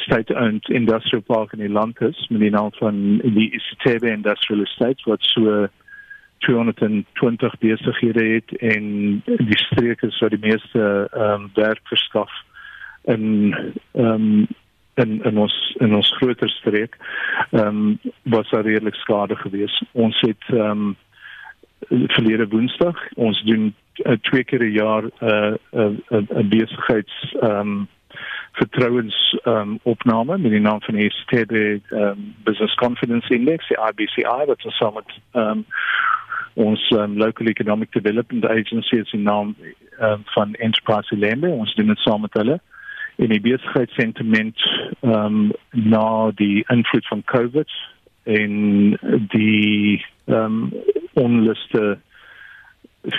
[0.07, 4.63] state owned industrial park in die land is met die naam van die Isitebe Industrial
[4.63, 5.67] Estate wat so
[6.43, 8.87] 220 besighede het en
[9.25, 12.33] die streek is waar die meeste ehm um, werk verskaf
[13.03, 13.55] in
[13.93, 14.47] ehm um,
[14.95, 16.97] in in ons in ons groter streek
[17.51, 19.83] ehm um, was daar redelik skade gewees.
[19.93, 20.97] Ons het ehm um,
[21.89, 23.75] verlede Woensdag ons doen
[24.05, 27.89] uh, twee keer 'n jaar 'n uh, 'n uh, 'n uh, besigheids ehm um,
[28.53, 33.69] vertrouens ehm um, opname met die naam van die STB ehm um, Business Confidence Index,
[33.69, 35.67] die IBCI wat ons saam met ehm um,
[36.55, 39.57] ons um, local economic development agency is in naam
[40.01, 42.61] um, van Enterprise Lembe ons doen dit saam met hulle
[43.17, 44.63] in die besigheidssentiment
[45.01, 47.71] ehm um, na die invloed van COVID
[48.23, 48.53] en
[49.35, 50.73] die ehm um,
[51.13, 51.99] onluste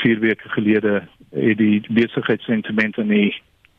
[0.02, 3.34] vier weke gelede het die besigheidssentiment in die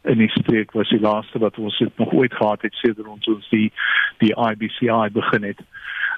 [0.04, 3.48] in die streek was die laaste wat ons nog ooit gehad het sedert ons ons
[3.48, 3.72] die
[4.18, 5.60] die IBCI begin het.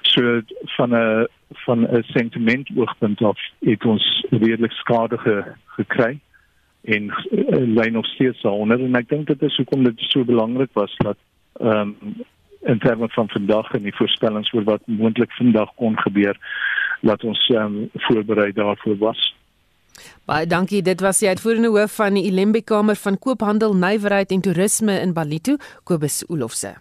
[0.01, 0.41] So
[0.77, 1.27] van 'n
[1.65, 6.19] van 'n sentiment oogpunt af het ons redelik skade ge, gekry
[6.81, 10.69] en uh, lyn nog steeds daaronder en ek dink dit is hoekom dit so belangrik
[10.73, 11.17] was dat
[11.59, 12.23] ehm um,
[12.61, 16.37] in terme van vandag en die voorspellings oor wat moontlik vandag kon gebeur
[17.01, 19.35] laat ons ehm um, voorberei daarvoor was.
[20.25, 20.81] Baie dankie.
[20.81, 25.13] Dit was die uitvoerende hoof van die Ilembe Kamer van Koophandel, Nywerheid en Toerisme in
[25.13, 26.75] Balito, Kobus Olofse.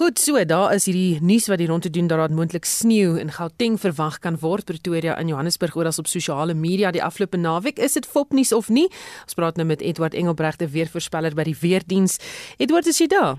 [0.00, 3.18] Goed so, daar is hierdie nuus wat die rond te doen dat daar moontlik sneeu
[3.20, 7.76] in Gauteng verwag kan word Pretoria en Johannesburg oral op sosiale media die afgelope naweek.
[7.76, 8.86] Is dit fopnuus of nie?
[9.26, 12.16] Ons praat nou met Edward Engelbregte weervoorspeller by die weerdiens.
[12.56, 13.36] Edward, is jy daar?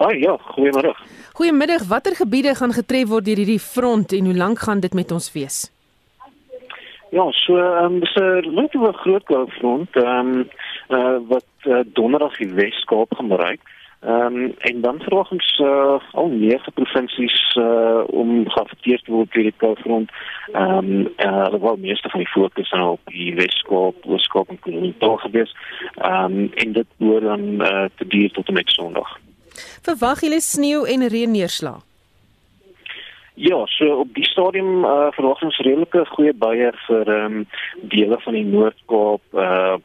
[0.00, 0.96] Ag ja, goeiemôre.
[1.36, 1.84] Goeiemiddag.
[1.92, 5.28] Watter gebiede gaan getref word deur hierdie front en hoe lank gaan dit met ons
[5.36, 5.66] wees?
[7.12, 10.48] Ja, so ehm um, dis 'n redelike groot front ehm um,
[10.88, 13.60] uh, wat uh, donderdag die Wes-Kaap gaan bereik.
[14.06, 19.32] Ehm um, en dan verwag ons uh, al nege provinsies uh, om geaffekteer te word
[19.32, 20.10] deur die koufront.
[20.52, 25.16] Ehm um, uh, wel meeste van die fokus nou op die Weskaap, Weskaap en KwaZulu-Natal
[25.16, 25.56] gewees.
[25.94, 29.18] Ehm um, en dit behoort dan uh, te duur tot en met Sondag.
[29.82, 31.82] Verwag julle sneeu en reën neerslag?
[33.34, 37.44] Ja, so op die stadium uh, verwag ons redelike goeie buie vir ehm um,
[37.90, 39.76] dele van die Noord-Kaap uh,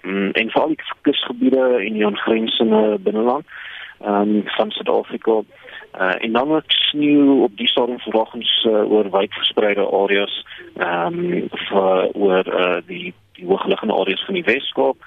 [0.44, 3.50] en veral die kusgebiede en die aangrensende binneland
[4.06, 5.42] um, van Suid-Afrika.
[6.00, 10.46] Uh, en dan ook sneeu op die stadium verwagings uh, oor wyd verspreide areas
[10.78, 14.98] ehm um, vir oor uh, die die hoogliggende areas van die Weskaap,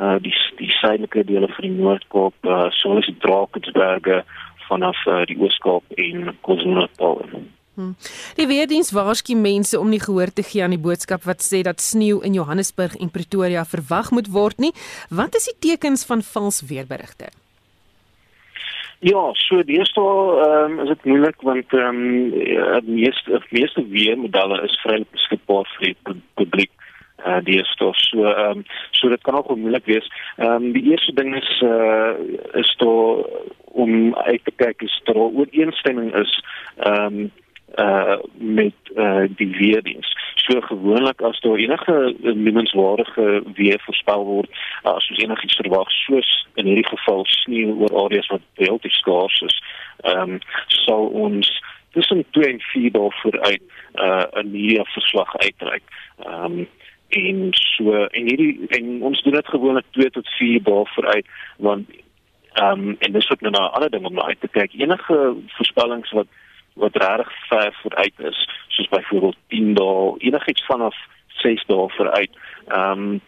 [0.00, 4.24] uh, die die suidelike dele van die Noord-Kaap, uh, soos die Drakensberge
[4.68, 7.22] vanaf uh, die Ooskaap en KwaZulu-Natal.
[7.74, 7.94] Hmm.
[8.38, 11.82] Die weerdiens waarsku mense om nie gehoor te gee aan die boodskap wat sê dat
[11.82, 14.70] sneeu in Johannesburg en Pretoria verwag moet word nie.
[15.10, 17.32] Wat is die tekens van vals weerberigte?
[19.04, 22.30] Ja, so deesdae ehm um, is dit moeilik want ehm um,
[22.86, 26.70] die meeste die meeste weermodelle is vrylik beskikbaar vir die publiek
[27.26, 27.92] uh deesdae.
[28.00, 28.64] So ehm um,
[28.96, 30.08] so dit kan ook moeilik wees.
[30.38, 32.16] Ehm um, die eerste ding is uh
[32.62, 33.28] is daar
[33.84, 36.32] om uit te kyk is daar ooreenstemming is
[36.76, 37.30] ehm um,
[37.78, 40.12] uh met uh die weerdiens.
[40.34, 44.50] So gewoonlik as daar enige noemenswaardige weer voorspel word,
[44.84, 49.40] uh, as ons enigiets verwag soos in hierdie geval sneeu oor areas wat relatief skaars
[49.40, 49.62] is,
[50.02, 51.62] ehm um, sal ons
[51.94, 53.62] tussen 2 en 4 dae vooruit
[53.94, 55.82] uh 'n media verslag uitreik.
[56.18, 56.68] Ehm um,
[57.08, 61.90] en so en hierdie en ons doen dit gewoonlik 2 tot 4 dae vooruit want
[62.52, 64.72] ehm um, en dis ook nou 'n ander ding om na uit te kyk.
[64.72, 66.26] Enige voorspellings wat
[66.74, 70.96] wat regtig ver vooruit is, soos byvoorbeeld 10 dae, enigiets vanaf
[71.26, 73.20] 6 dae vooruit, ehm um,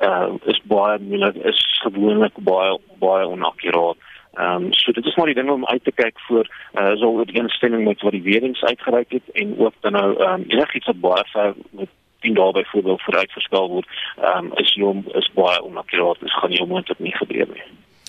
[0.00, 3.96] uh, is baie moeilik, is gewoonlik baie baie onakkuraat.
[4.38, 7.20] Ehm um, so dit is maar die ding om uit te kyk voor uh, so
[7.20, 10.86] 'n instemming met wat die weerings uitgereik het en ook dan nou ehm um, enigiets
[10.86, 11.88] wat baie ver met
[12.20, 13.88] 10 dae byvoorbeeld vooruit verskaal word,
[14.22, 17.62] ehm um, is hom is baie onakkuraat, dit gaan nie onmoontlik nie gebeur nie.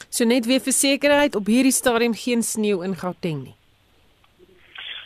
[0.10, 3.59] So net weer vir sekerheid op hierdie stadium geen sneeu in Gauteng nie.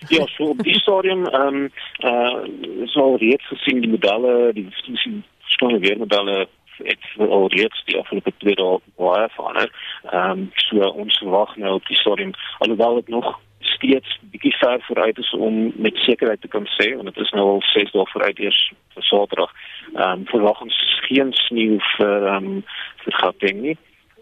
[0.07, 5.23] Ja, so op die stadium ehm um, uh so reeds gesien die modelle, die sien
[5.45, 6.47] skone weermodelle
[6.77, 9.71] het al reeds die afgelope twee dae baie verander.
[10.11, 14.81] Ehm um, so ons verwag nou op die stadium alhoewel dit nog steeds bietjie ver
[14.87, 18.07] vooruit is om met sekerheid te kan sê want dit is nou al 6 dae
[18.11, 19.53] vooruit eers vir Saterdag.
[19.93, 22.65] Ehm um, verwag ons geen sneeu vir ehm um,
[23.05, 23.77] vir Gauteng nie.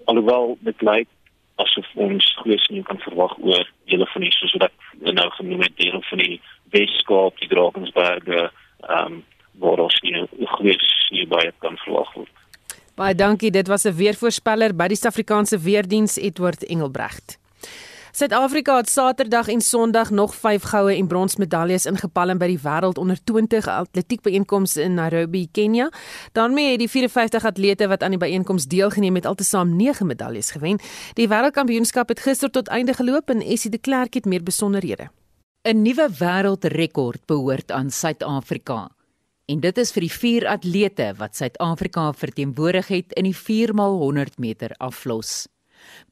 [0.06, 1.10] Alhoewel dit lyk
[1.64, 4.72] asof ons goeie sneeu kan verwag oor dele van die soos wat
[5.20, 6.42] nou genoem het dele van die
[6.72, 8.50] Weskaap, die Drakensberge,
[8.88, 9.24] ehm um,
[9.62, 10.16] waar ons nie
[10.56, 12.32] goeie sneeu baie kan verwag word.
[12.96, 13.52] Baie dankie.
[13.52, 17.38] Dit was 'n weervoorspeller by die Suid-Afrikaanse Weerdiens Edward Engelbrecht.
[18.12, 23.00] Suid-Afrika het Saterdag en Sondag nog 5 goue en brons medaljes ingepalm by die wêreld
[23.00, 25.88] onder 20 atletiek byeenkomste in Nairobi, Kenia.
[26.32, 30.80] daarmee het die 54 atlete wat aan die byeenkoms deelgeneem het altesaam 9 medaljes gewen.
[31.14, 35.10] Die wêreldkampioenskap het gister tot einde geloop en Essie de Klerk het meer besonderhede.
[35.64, 38.90] 'n Nuwe wêreldrekord behoort aan Suid-Afrika.
[39.46, 44.72] En dit is vir die vier atlete wat Suid-Afrika verteenwoordig het in die 4x100 meter
[44.78, 45.48] aflos.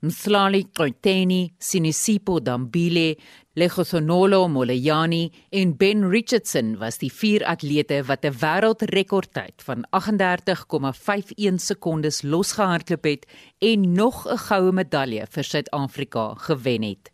[0.02, 3.18] Mslali Koiteni, Sinisipo Dambile,
[3.54, 12.22] Legosonolo Molayani en Ben Richardson was die vier atlete wat 'n wêreldrekordtyd van 38,51 sekondes
[12.22, 13.26] losgehardloop het
[13.60, 17.12] en nog 'n goue medalje vir Suid-Afrika gewen het.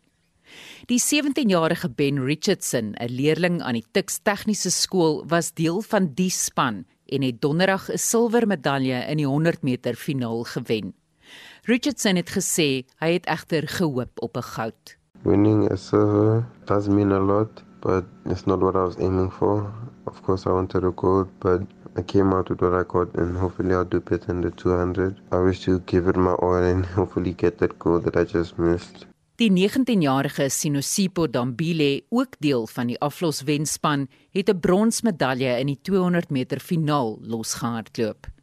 [0.86, 6.30] Die 17-jarige Ben Richardson, 'n leerling aan die Tuks Tegniese Skool, was deel van die
[6.30, 10.94] span en het donderdag 'n silwer medalje in die 100 meter finaal gewen.
[11.66, 14.96] Richardson het gesê hy het egter gehoop op 'n goud.
[15.22, 19.72] Winning a silver does mean a lot, but it's not what I was aiming for.
[20.04, 21.60] Of course I wanted a gold, but
[21.96, 25.16] I came out with what I got and hopefully I'll do better in the 200.
[25.32, 28.58] I wish to give it my all and hopefully get that gold that I just
[28.58, 29.06] missed.
[29.34, 36.30] Die 19-jarige Sinosipo Dambile, ook deel van die afloswenspan, het 'n bronsmedalje in die 200
[36.30, 38.35] meter finaal losgehardloop.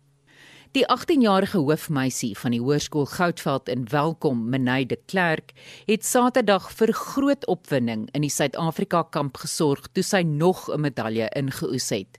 [0.73, 5.51] Die 18-jarige hoofmeisie van die Hoërskool Goudveld in Welkom, Menay de Klerk,
[5.85, 11.29] het Saterdag vir groot opwinding in die Suid-Afrika kamp gesorg toe sy nog 'n medalje
[11.37, 12.17] ingeoes het.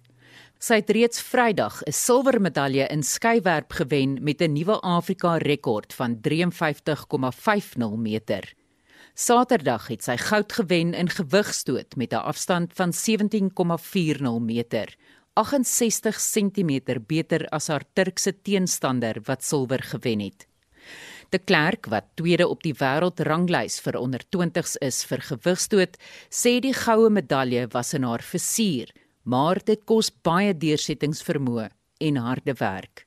[0.60, 5.92] Sy het reeds Vrydag 'n silwer medalje in skywerp gewen met 'n nuwe Afrika rekord
[5.94, 8.54] van 53,50 meter.
[9.14, 14.96] Saterdag het sy goud gewen in gewigstoot met 'n afstand van 17,40 meter.
[15.34, 20.46] 68 cm beter as haar Turkse teenstander wat silwer gewen het.
[21.34, 25.96] De Klerk wat tweede op die wêreldranglys vir onder 20s is vir gewigstoot,
[26.30, 28.92] sê die goue medalje was in haar fusier,
[29.24, 31.66] maar dit kos baie deursettingsvermoë
[32.06, 33.02] en harde werk.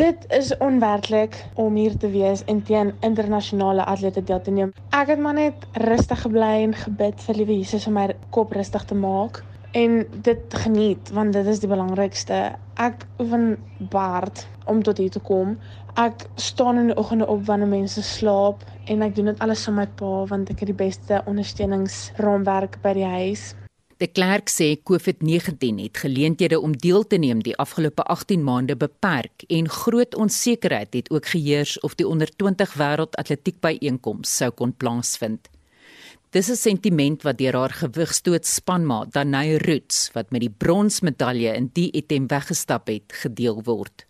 [0.00, 4.72] Dit is onwerklik om hier te wees en teen internasionale atlete deel te neem.
[4.96, 8.88] Ek het maar net rustig gebly en gebid vir Liewe Jesus om my kop rustig
[8.88, 9.44] te maak
[9.76, 12.36] en dit geniet want dit is die belangrikste.
[12.80, 13.56] Ek oefen
[13.92, 15.56] baard om tot hier te kom.
[16.00, 19.78] Ek staan in die oggende op wanneer mense slaap en ek doen dit alles saam
[19.80, 23.52] met my pa want ek het die beste ondersteuningsraamwerk by die huis.
[23.96, 29.46] De Klerk sê COVID-19 het geleenthede om deel te neem die afgelope 18 maande beperk
[29.48, 34.76] en groot onsekerheid het ook geheers of die onder 20 wêreld atletiek byeenkoms sou kon
[34.76, 35.48] plaasvind.
[36.36, 41.70] Dis 'n sentiment wat deur haar gewigstoot spanmaat Danai Roots wat met die bronsmedalje in
[41.72, 44.04] die item weggestap het, gedeel word.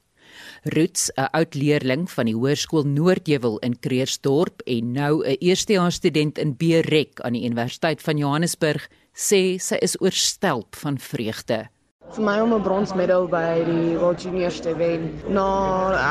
[0.64, 6.38] Roots, 'n oud leerling van die Hoërskool Noordheuwel in Kreersdorp en nou 'n eerstejaars student
[6.38, 11.68] in Berek aan die Universiteit van Johannesburg, sê sy is oorstelp van vreugde.
[12.14, 15.08] Vir my om 'n bronsmedal by die World Juniors te wen.
[15.28, 15.46] Na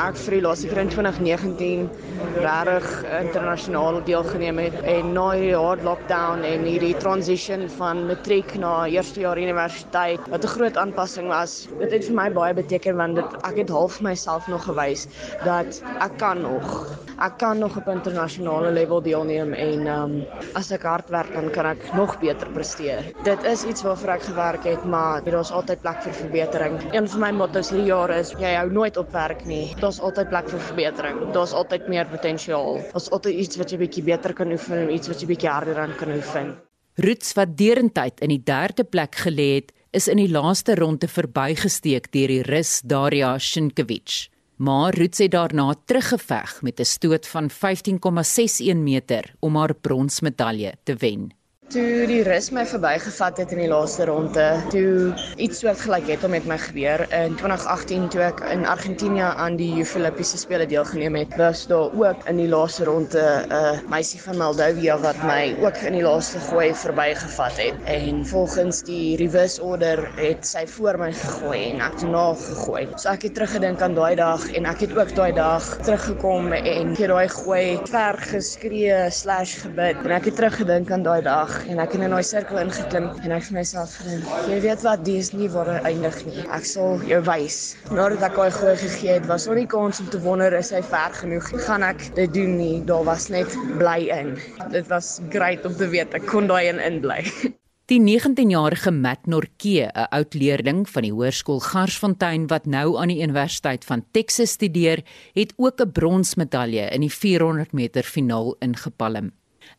[0.08, 1.88] ek vir die laaste keer in 2019
[2.36, 2.86] regtig
[3.20, 9.24] internasionaal deelgeneem het en na hierdie hard lockdown en hierdie transition van matriek na eerste
[9.24, 11.66] jaar universiteit wat 'n groot aanpassing was.
[11.80, 15.08] Dit het vir my baie beteken want dit ek het half myself nog gewys
[15.44, 20.16] dat ek kan nog ek kan nog op internasionale level deelneem en um,
[20.52, 23.12] as ek hard werk dan kan ek nog beter presteer.
[23.24, 26.76] Dit is iets waarvoor ek gewerk het, maar daar's altyd plek vir verbetering.
[26.90, 29.68] Een van my motto's hierdie jaar is jy hou nooit op werk nie.
[29.78, 31.20] Daar's altyd plek vir verbetering.
[31.36, 32.80] Daar's altyd meer potensiaal.
[32.90, 35.78] Daar's altyd iets wat jy bietjie beter kan oefen en iets wat jy bietjie harder
[35.84, 36.56] aan kan oefen.
[36.98, 42.10] Roots wat derentyd in die derde plek gelê het, is in die laaste ronde verbygesteek
[42.10, 44.26] deur die Rus Daria Shinkevich.
[44.58, 50.94] Maar Roots het daarna teruggeveg met 'n stoot van 15,61 meter om haar bronsmedalje te
[50.98, 51.30] wen.
[51.66, 56.30] Toe die rus my verbygevat het in die laaste ronde, toe iets soortgelyk het om
[56.30, 61.18] met my gebeur in 2018 toe ek in Argentinië aan die Youth Olimpiese spele deelgeneem
[61.18, 65.56] het, was daar ook in die laaste ronde 'n uh, meisie van Moldowia wat my
[65.64, 67.82] ook in die laaste gooi verbygevat het.
[67.96, 72.86] En volgens die reverse order het sy voor my gegooi en ek het na gegooi.
[72.94, 76.94] So ek het teruggedink aan daai dag en ek het ook daai dag teruggekom en
[76.94, 82.04] vir daai gooi ver geskree/gebid en ek het teruggedink aan daai dag en ek het
[82.06, 85.70] in daai sirkel ingeklim en ek vir myself gedink, jy weet wat, dis nie waar
[85.72, 86.46] dit eindig nie.
[86.56, 87.58] Ek sal jou wys.
[87.90, 90.82] Nadat ek daai gooi gegee het, was daar nie kans om te wonder is hy
[90.86, 91.52] ver genoeg.
[91.66, 92.74] Gaan ek dit doen nie?
[92.88, 94.34] Daar was net bly in.
[94.74, 97.22] Dit was great om te weet ek kon daai in inbly.
[97.86, 103.22] Die 19-jarige Matt Norke, 'n oud leerling van die hoërskool Garsfontein wat nou aan die
[103.22, 105.04] Universiteit van Texas studeer,
[105.38, 109.30] het ook 'n bronsmedalje in die 400 meter finaal ingepalm.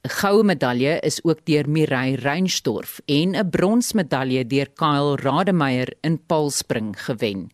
[0.07, 6.25] 'n Goue medalje is ook deur Mireille Reinstorff en 'n bronsmedalje deur Kyle Rademeier in
[6.25, 7.51] paalspring gewen.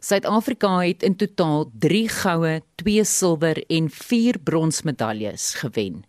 [0.00, 6.04] Suid-Afrika het in totaal 3 goue, 2 silwer en 4 bronsmedaljes gewen.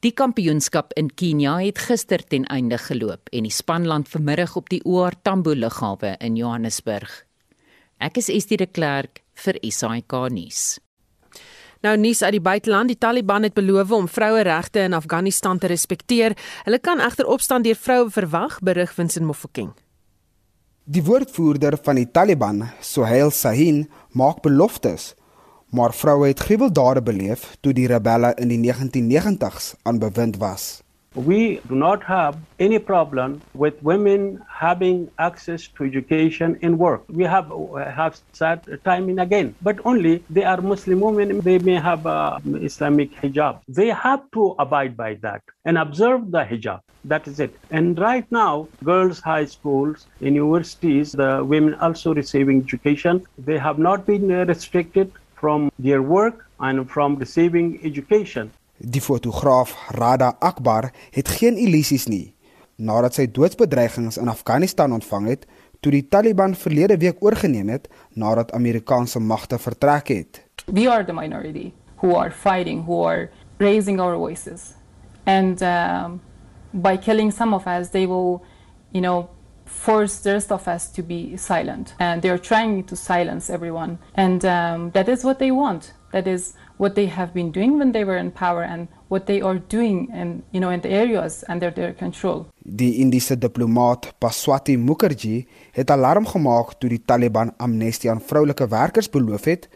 [0.00, 4.84] Die kampioenskap in Kenia het gister ten einde geloop en die spanland vanmiddag op die
[4.84, 7.26] OR Tambo lughawe in Johannesburg.
[7.98, 10.81] Ek is Estie de Klerk vir SAK nuus.
[11.82, 16.36] Nou nuus uit die buiteland, die Taliban het beloof om vroueregte in Afghanistan te respekteer.
[16.64, 19.72] Hulle kan egter opstand deur vroue verwag, berig Vincent Mofokeng.
[20.84, 25.12] Die woordvoerder van die Taliban, Sohail Sahin, maak beloftes
[25.72, 30.81] maar vroue het gruweldade beleef toe die rebelle in die 1990s aan bewind was.
[31.14, 37.02] We do not have any problem with women having access to education and work.
[37.08, 37.52] We have
[38.00, 41.40] have said time and again, but only they are Muslim women.
[41.40, 42.40] They may have a
[42.70, 43.60] Islamic hijab.
[43.68, 46.80] They have to abide by that and observe the hijab.
[47.04, 47.58] That is it.
[47.70, 53.26] And right now, girls' high schools, universities, the women also receiving education.
[53.36, 58.52] They have not been uh, restricted from their work and from receiving education.
[58.82, 62.34] Die fotograaf Rada Akbar het geen illusies nie
[62.82, 65.44] nadat sy doodsbedreigings in Afghanistan ontvang het
[65.82, 67.86] toe die Taliban verlede week oorgeneem het
[68.18, 70.42] nadat Amerikaanse magte vertrek het.
[70.66, 71.72] We are the minority
[72.02, 74.74] who are fighting, who are raising our voices.
[75.26, 76.20] And um,
[76.72, 78.42] by killing some of us, they will,
[78.90, 79.28] you know,
[79.64, 81.94] force the rest of us to be silent.
[81.98, 83.98] And they're trying to silence everyone.
[84.14, 85.94] And um, that is what they want.
[86.12, 89.40] That is what they have been doing when they were in power and what they
[89.40, 92.46] are doing in, you know, in the areas under their control.
[92.58, 99.10] Die Indiese diplomaat Paswati Mukherjee het alarm gemaak toe die Taliban amnestie aan vroulike werkers
[99.10, 99.68] beloof het,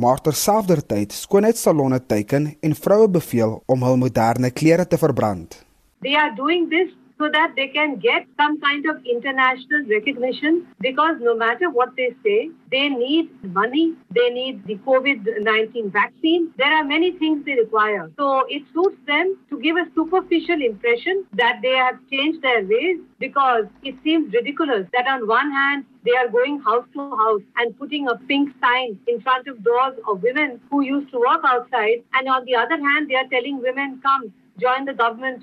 [0.00, 5.60] maar terselfdertyd skoonheidssalonne teiken en vroue beveel om hul moderne klere te verbrand.
[6.00, 11.16] They are doing this so that they can get some kind of international recognition because
[11.20, 16.52] no matter what they say, they need money, they need the COVID 19 vaccine.
[16.58, 18.10] There are many things they require.
[18.18, 22.98] So it suits them to give a superficial impression that they have changed their ways
[23.18, 27.76] because it seems ridiculous that on one hand, they are going house to house and
[27.78, 32.04] putting a pink sign in front of doors of women who used to work outside.
[32.12, 35.42] And on the other hand, they are telling women, come, join the government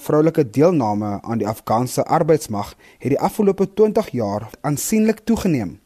[0.00, 5.80] Vroulike deelname aan die Afghaanse arbeidsmag het die afgelope 20 jaar aansienlik toegeneem.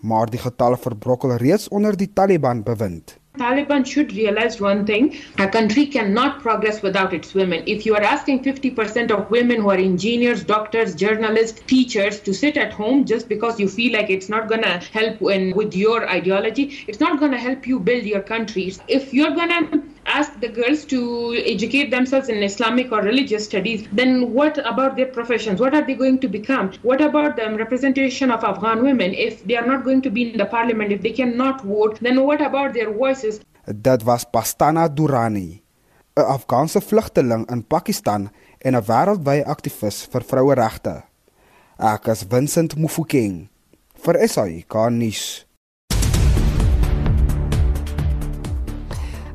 [0.00, 3.18] Maar die getalle verbrokkel reeds onder die Taliban bewind.
[3.36, 7.62] Taliban should realize one thing a country cannot progress without its women.
[7.66, 12.56] If you are asking 50% of women who are engineers, doctors, journalists, teachers to sit
[12.56, 16.08] at home just because you feel like it's not going to help in, with your
[16.08, 18.72] ideology, it's not going to help you build your country.
[18.88, 23.86] If you're going to ask the girls to educate themselves in Islamic or religious studies,
[23.92, 25.60] then what about their professions?
[25.60, 26.72] What are they going to become?
[26.82, 29.14] What about the representation of Afghan women?
[29.14, 32.24] If they are not going to be in the parliament, if they cannot vote, then
[32.24, 33.40] what about their voices?
[33.66, 35.62] Dit was Pastana Durrani,
[36.16, 38.30] 'n Afghaanse vlugteling in Pakistan
[38.60, 41.02] en 'n wêreldwye aktivis vir vroueregte.
[41.78, 43.48] Ek is Vincent Mufokeng
[44.04, 45.44] vir SAK nuus.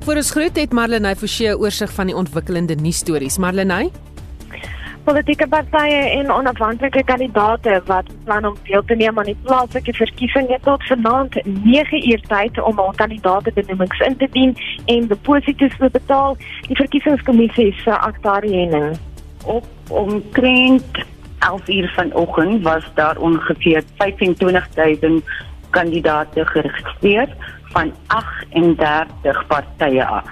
[0.09, 3.35] Vir ons groet het Marlenae Forsie oorsig van die ontwikkelende nuusstories.
[3.37, 3.91] Marlenae
[5.05, 10.63] Politieke partye en onafhanklike kandidaate wat plan om deel te neem aan die plaaslike verkiesings
[10.65, 14.55] tot vanaand 9uur tyd om al kandidaate benoemings in te dien
[14.95, 16.39] en deposito's te betaal.
[16.71, 18.97] Die verkiesingskommissie se aktariening
[19.45, 21.03] op omtrent
[21.51, 25.21] 11uur vanoggend was daar ongeveer 25000
[25.69, 27.37] kandidaate geregistreer
[27.71, 30.25] van 38 partye af.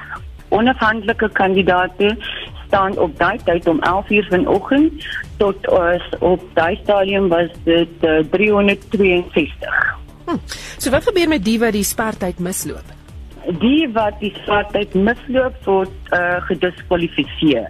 [0.49, 2.17] Onafhanklike kandidaate
[2.67, 5.07] staan op daai tyd om 11:00 vanoggend
[5.37, 9.97] tot ons op daai stadium was dit uh, 362.
[10.25, 10.37] Hm.
[10.77, 12.95] So wat gebeur met die wat die spertyd misloop?
[13.59, 17.67] Die wat die spertyd misloop word uh, gediskwalifiseer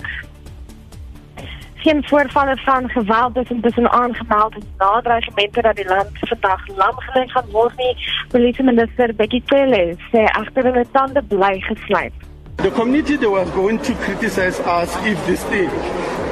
[1.78, 7.28] geen voorvalle van geweld is intussen aangemeld en nadreigemente dat die land vandag lam gelê
[7.28, 7.96] gaan word nie.
[8.30, 12.14] Polisie minister Bekkie Cele sê agter hulle tande bly geslyp.
[12.56, 15.70] The community they was going to criticize us if this thing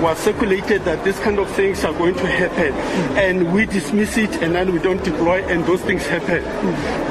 [0.02, 2.74] was circulated that this kind of things are going to happen
[3.16, 6.44] and we dismiss it and then we don't deploy and those things happen.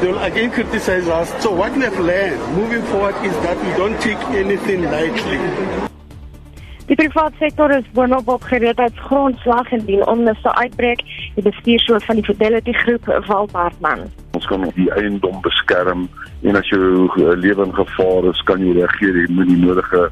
[0.01, 1.30] They will again criticize us.
[1.43, 5.94] So what we have learned moving forward is that we don't take anything lightly.
[6.85, 11.01] Die private sektor is boonop op gereedheidsgrondslag indien onluste uitbreek,
[11.35, 14.03] die bestuurshoof van die Fidelity Groep, Walbartman.
[14.37, 16.03] Ons kan die eiendom beskerm
[16.45, 17.07] en as jou
[17.41, 19.16] lewe in gevaar is, kan jy reageer.
[19.32, 20.11] Met die nodige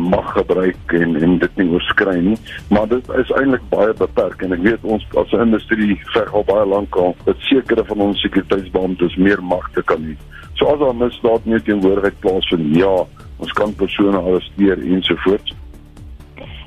[0.00, 2.38] mag gebruik en en dit nie oorskry nie.
[2.72, 6.46] Maar dit is eintlik baie beperk en ek weet ons as 'n industrie ver al
[6.48, 10.16] baie lank al dat sekere van ons sekuriteitsbeamptes meer magte kan hê.
[10.54, 13.04] So as daar misdaad nie teenwoordigheid plaasvind ja
[13.36, 15.52] ons kan persone arresteer ensovoorts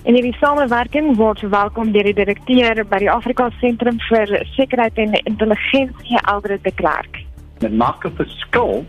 [0.08, 5.18] En hierdie samewerking word verwelkom deur die direkteur by die Afrika Sentrum vir Sekuriteit en
[5.28, 7.20] Intelligensie, Aldred de Klerk.
[7.60, 8.86] Dit maak 'n verskil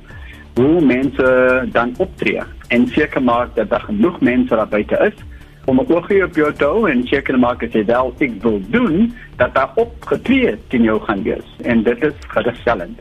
[0.54, 1.26] hoe mense
[1.72, 5.18] dan optree en seker maak dat daar genoeg mense daar buite is
[5.66, 8.60] om 'n oogie op jou te hou en seker maak as jy wel ek wil
[8.70, 12.98] doen dat daar opgetree teen jou gaan wees en dit is gerusstellend.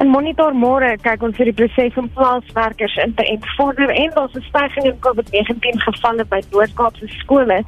[0.00, 4.36] En monitor môre kyk ons vir die proses om plaaswerkers in te entvorder en ons
[4.46, 7.58] stygings in COVID-19 gevalle by Noord-Kaapse skole.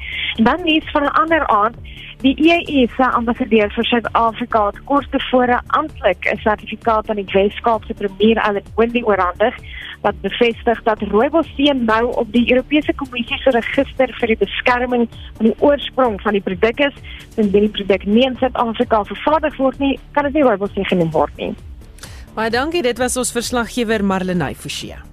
[0.41, 1.77] En dan nuus van 'n ander aard,
[2.25, 7.95] die EU se ambassadeur vir Suid-Afrika het kort tevore amptelik 'n sertifikaat aan die Wes-Kaapse
[7.95, 9.55] premier Allan Wendy oorhandig
[10.01, 15.47] wat bevestig dat rooibosvee nou op die Europese Kommissie se register vir die beskerming van
[15.47, 16.95] die oorsprong van die produk is.
[17.37, 21.37] Indien die produk nie in Suid-Afrika vervaardig word nie, kan dit nie rooibosvee genoem word
[21.37, 21.55] nie.
[22.33, 25.12] Baie dankie, dit was ons verslaggewer Marlenae Forsie.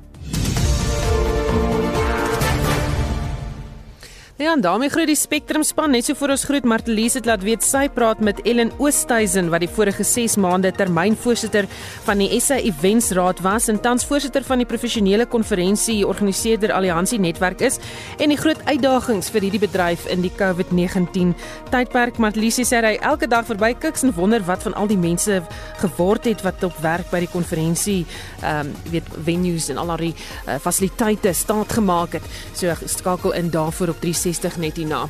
[4.39, 7.41] Ja, en daarmee groet die Spectrum span net so voor ons groet Martelies het laat
[7.43, 11.65] weet sy praat met Ellen Oosthuizen wat die vorige 6 maande termynvoorsitter
[12.05, 17.19] van die SA Events Raad was en tans voorsitter van die professionele konferensie organiseerder Alliansie
[17.19, 17.81] Netwerk is
[18.15, 21.35] en die groot uitdagings vir hierdie bedryf in die COVID-19
[21.73, 22.23] tydperk.
[22.23, 25.41] Martelies sê hy elke dag verby kiks en wonder wat van al die mense
[25.83, 28.05] geword het wat op werk by die konferensie,
[28.39, 32.33] ehm um, weet venues en al die uh, fasiliteite staat gemaak het.
[32.55, 35.07] So skakel in daarvoor op 3 60 net hierna.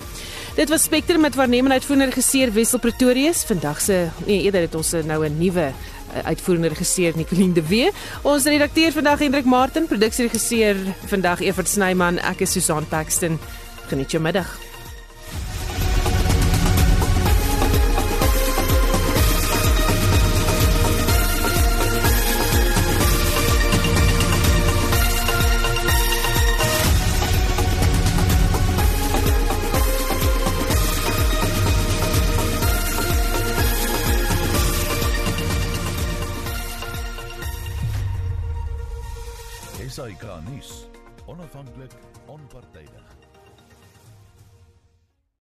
[0.56, 3.44] Dit was Spectrum met waarnemende uitvoerende regisseur Wessel Pretorius.
[3.44, 5.72] Vandag se nee, eerder het ons nou 'n nuwe
[6.14, 7.92] eh, uitvoerende regisseur Nicoline de Wee.
[8.22, 13.40] Ons redakteur vandag Hendrik Martin, produksieregisseur vandag Evert Snyman, ek is Susan Paxton.
[13.88, 14.69] Geniet jou middag.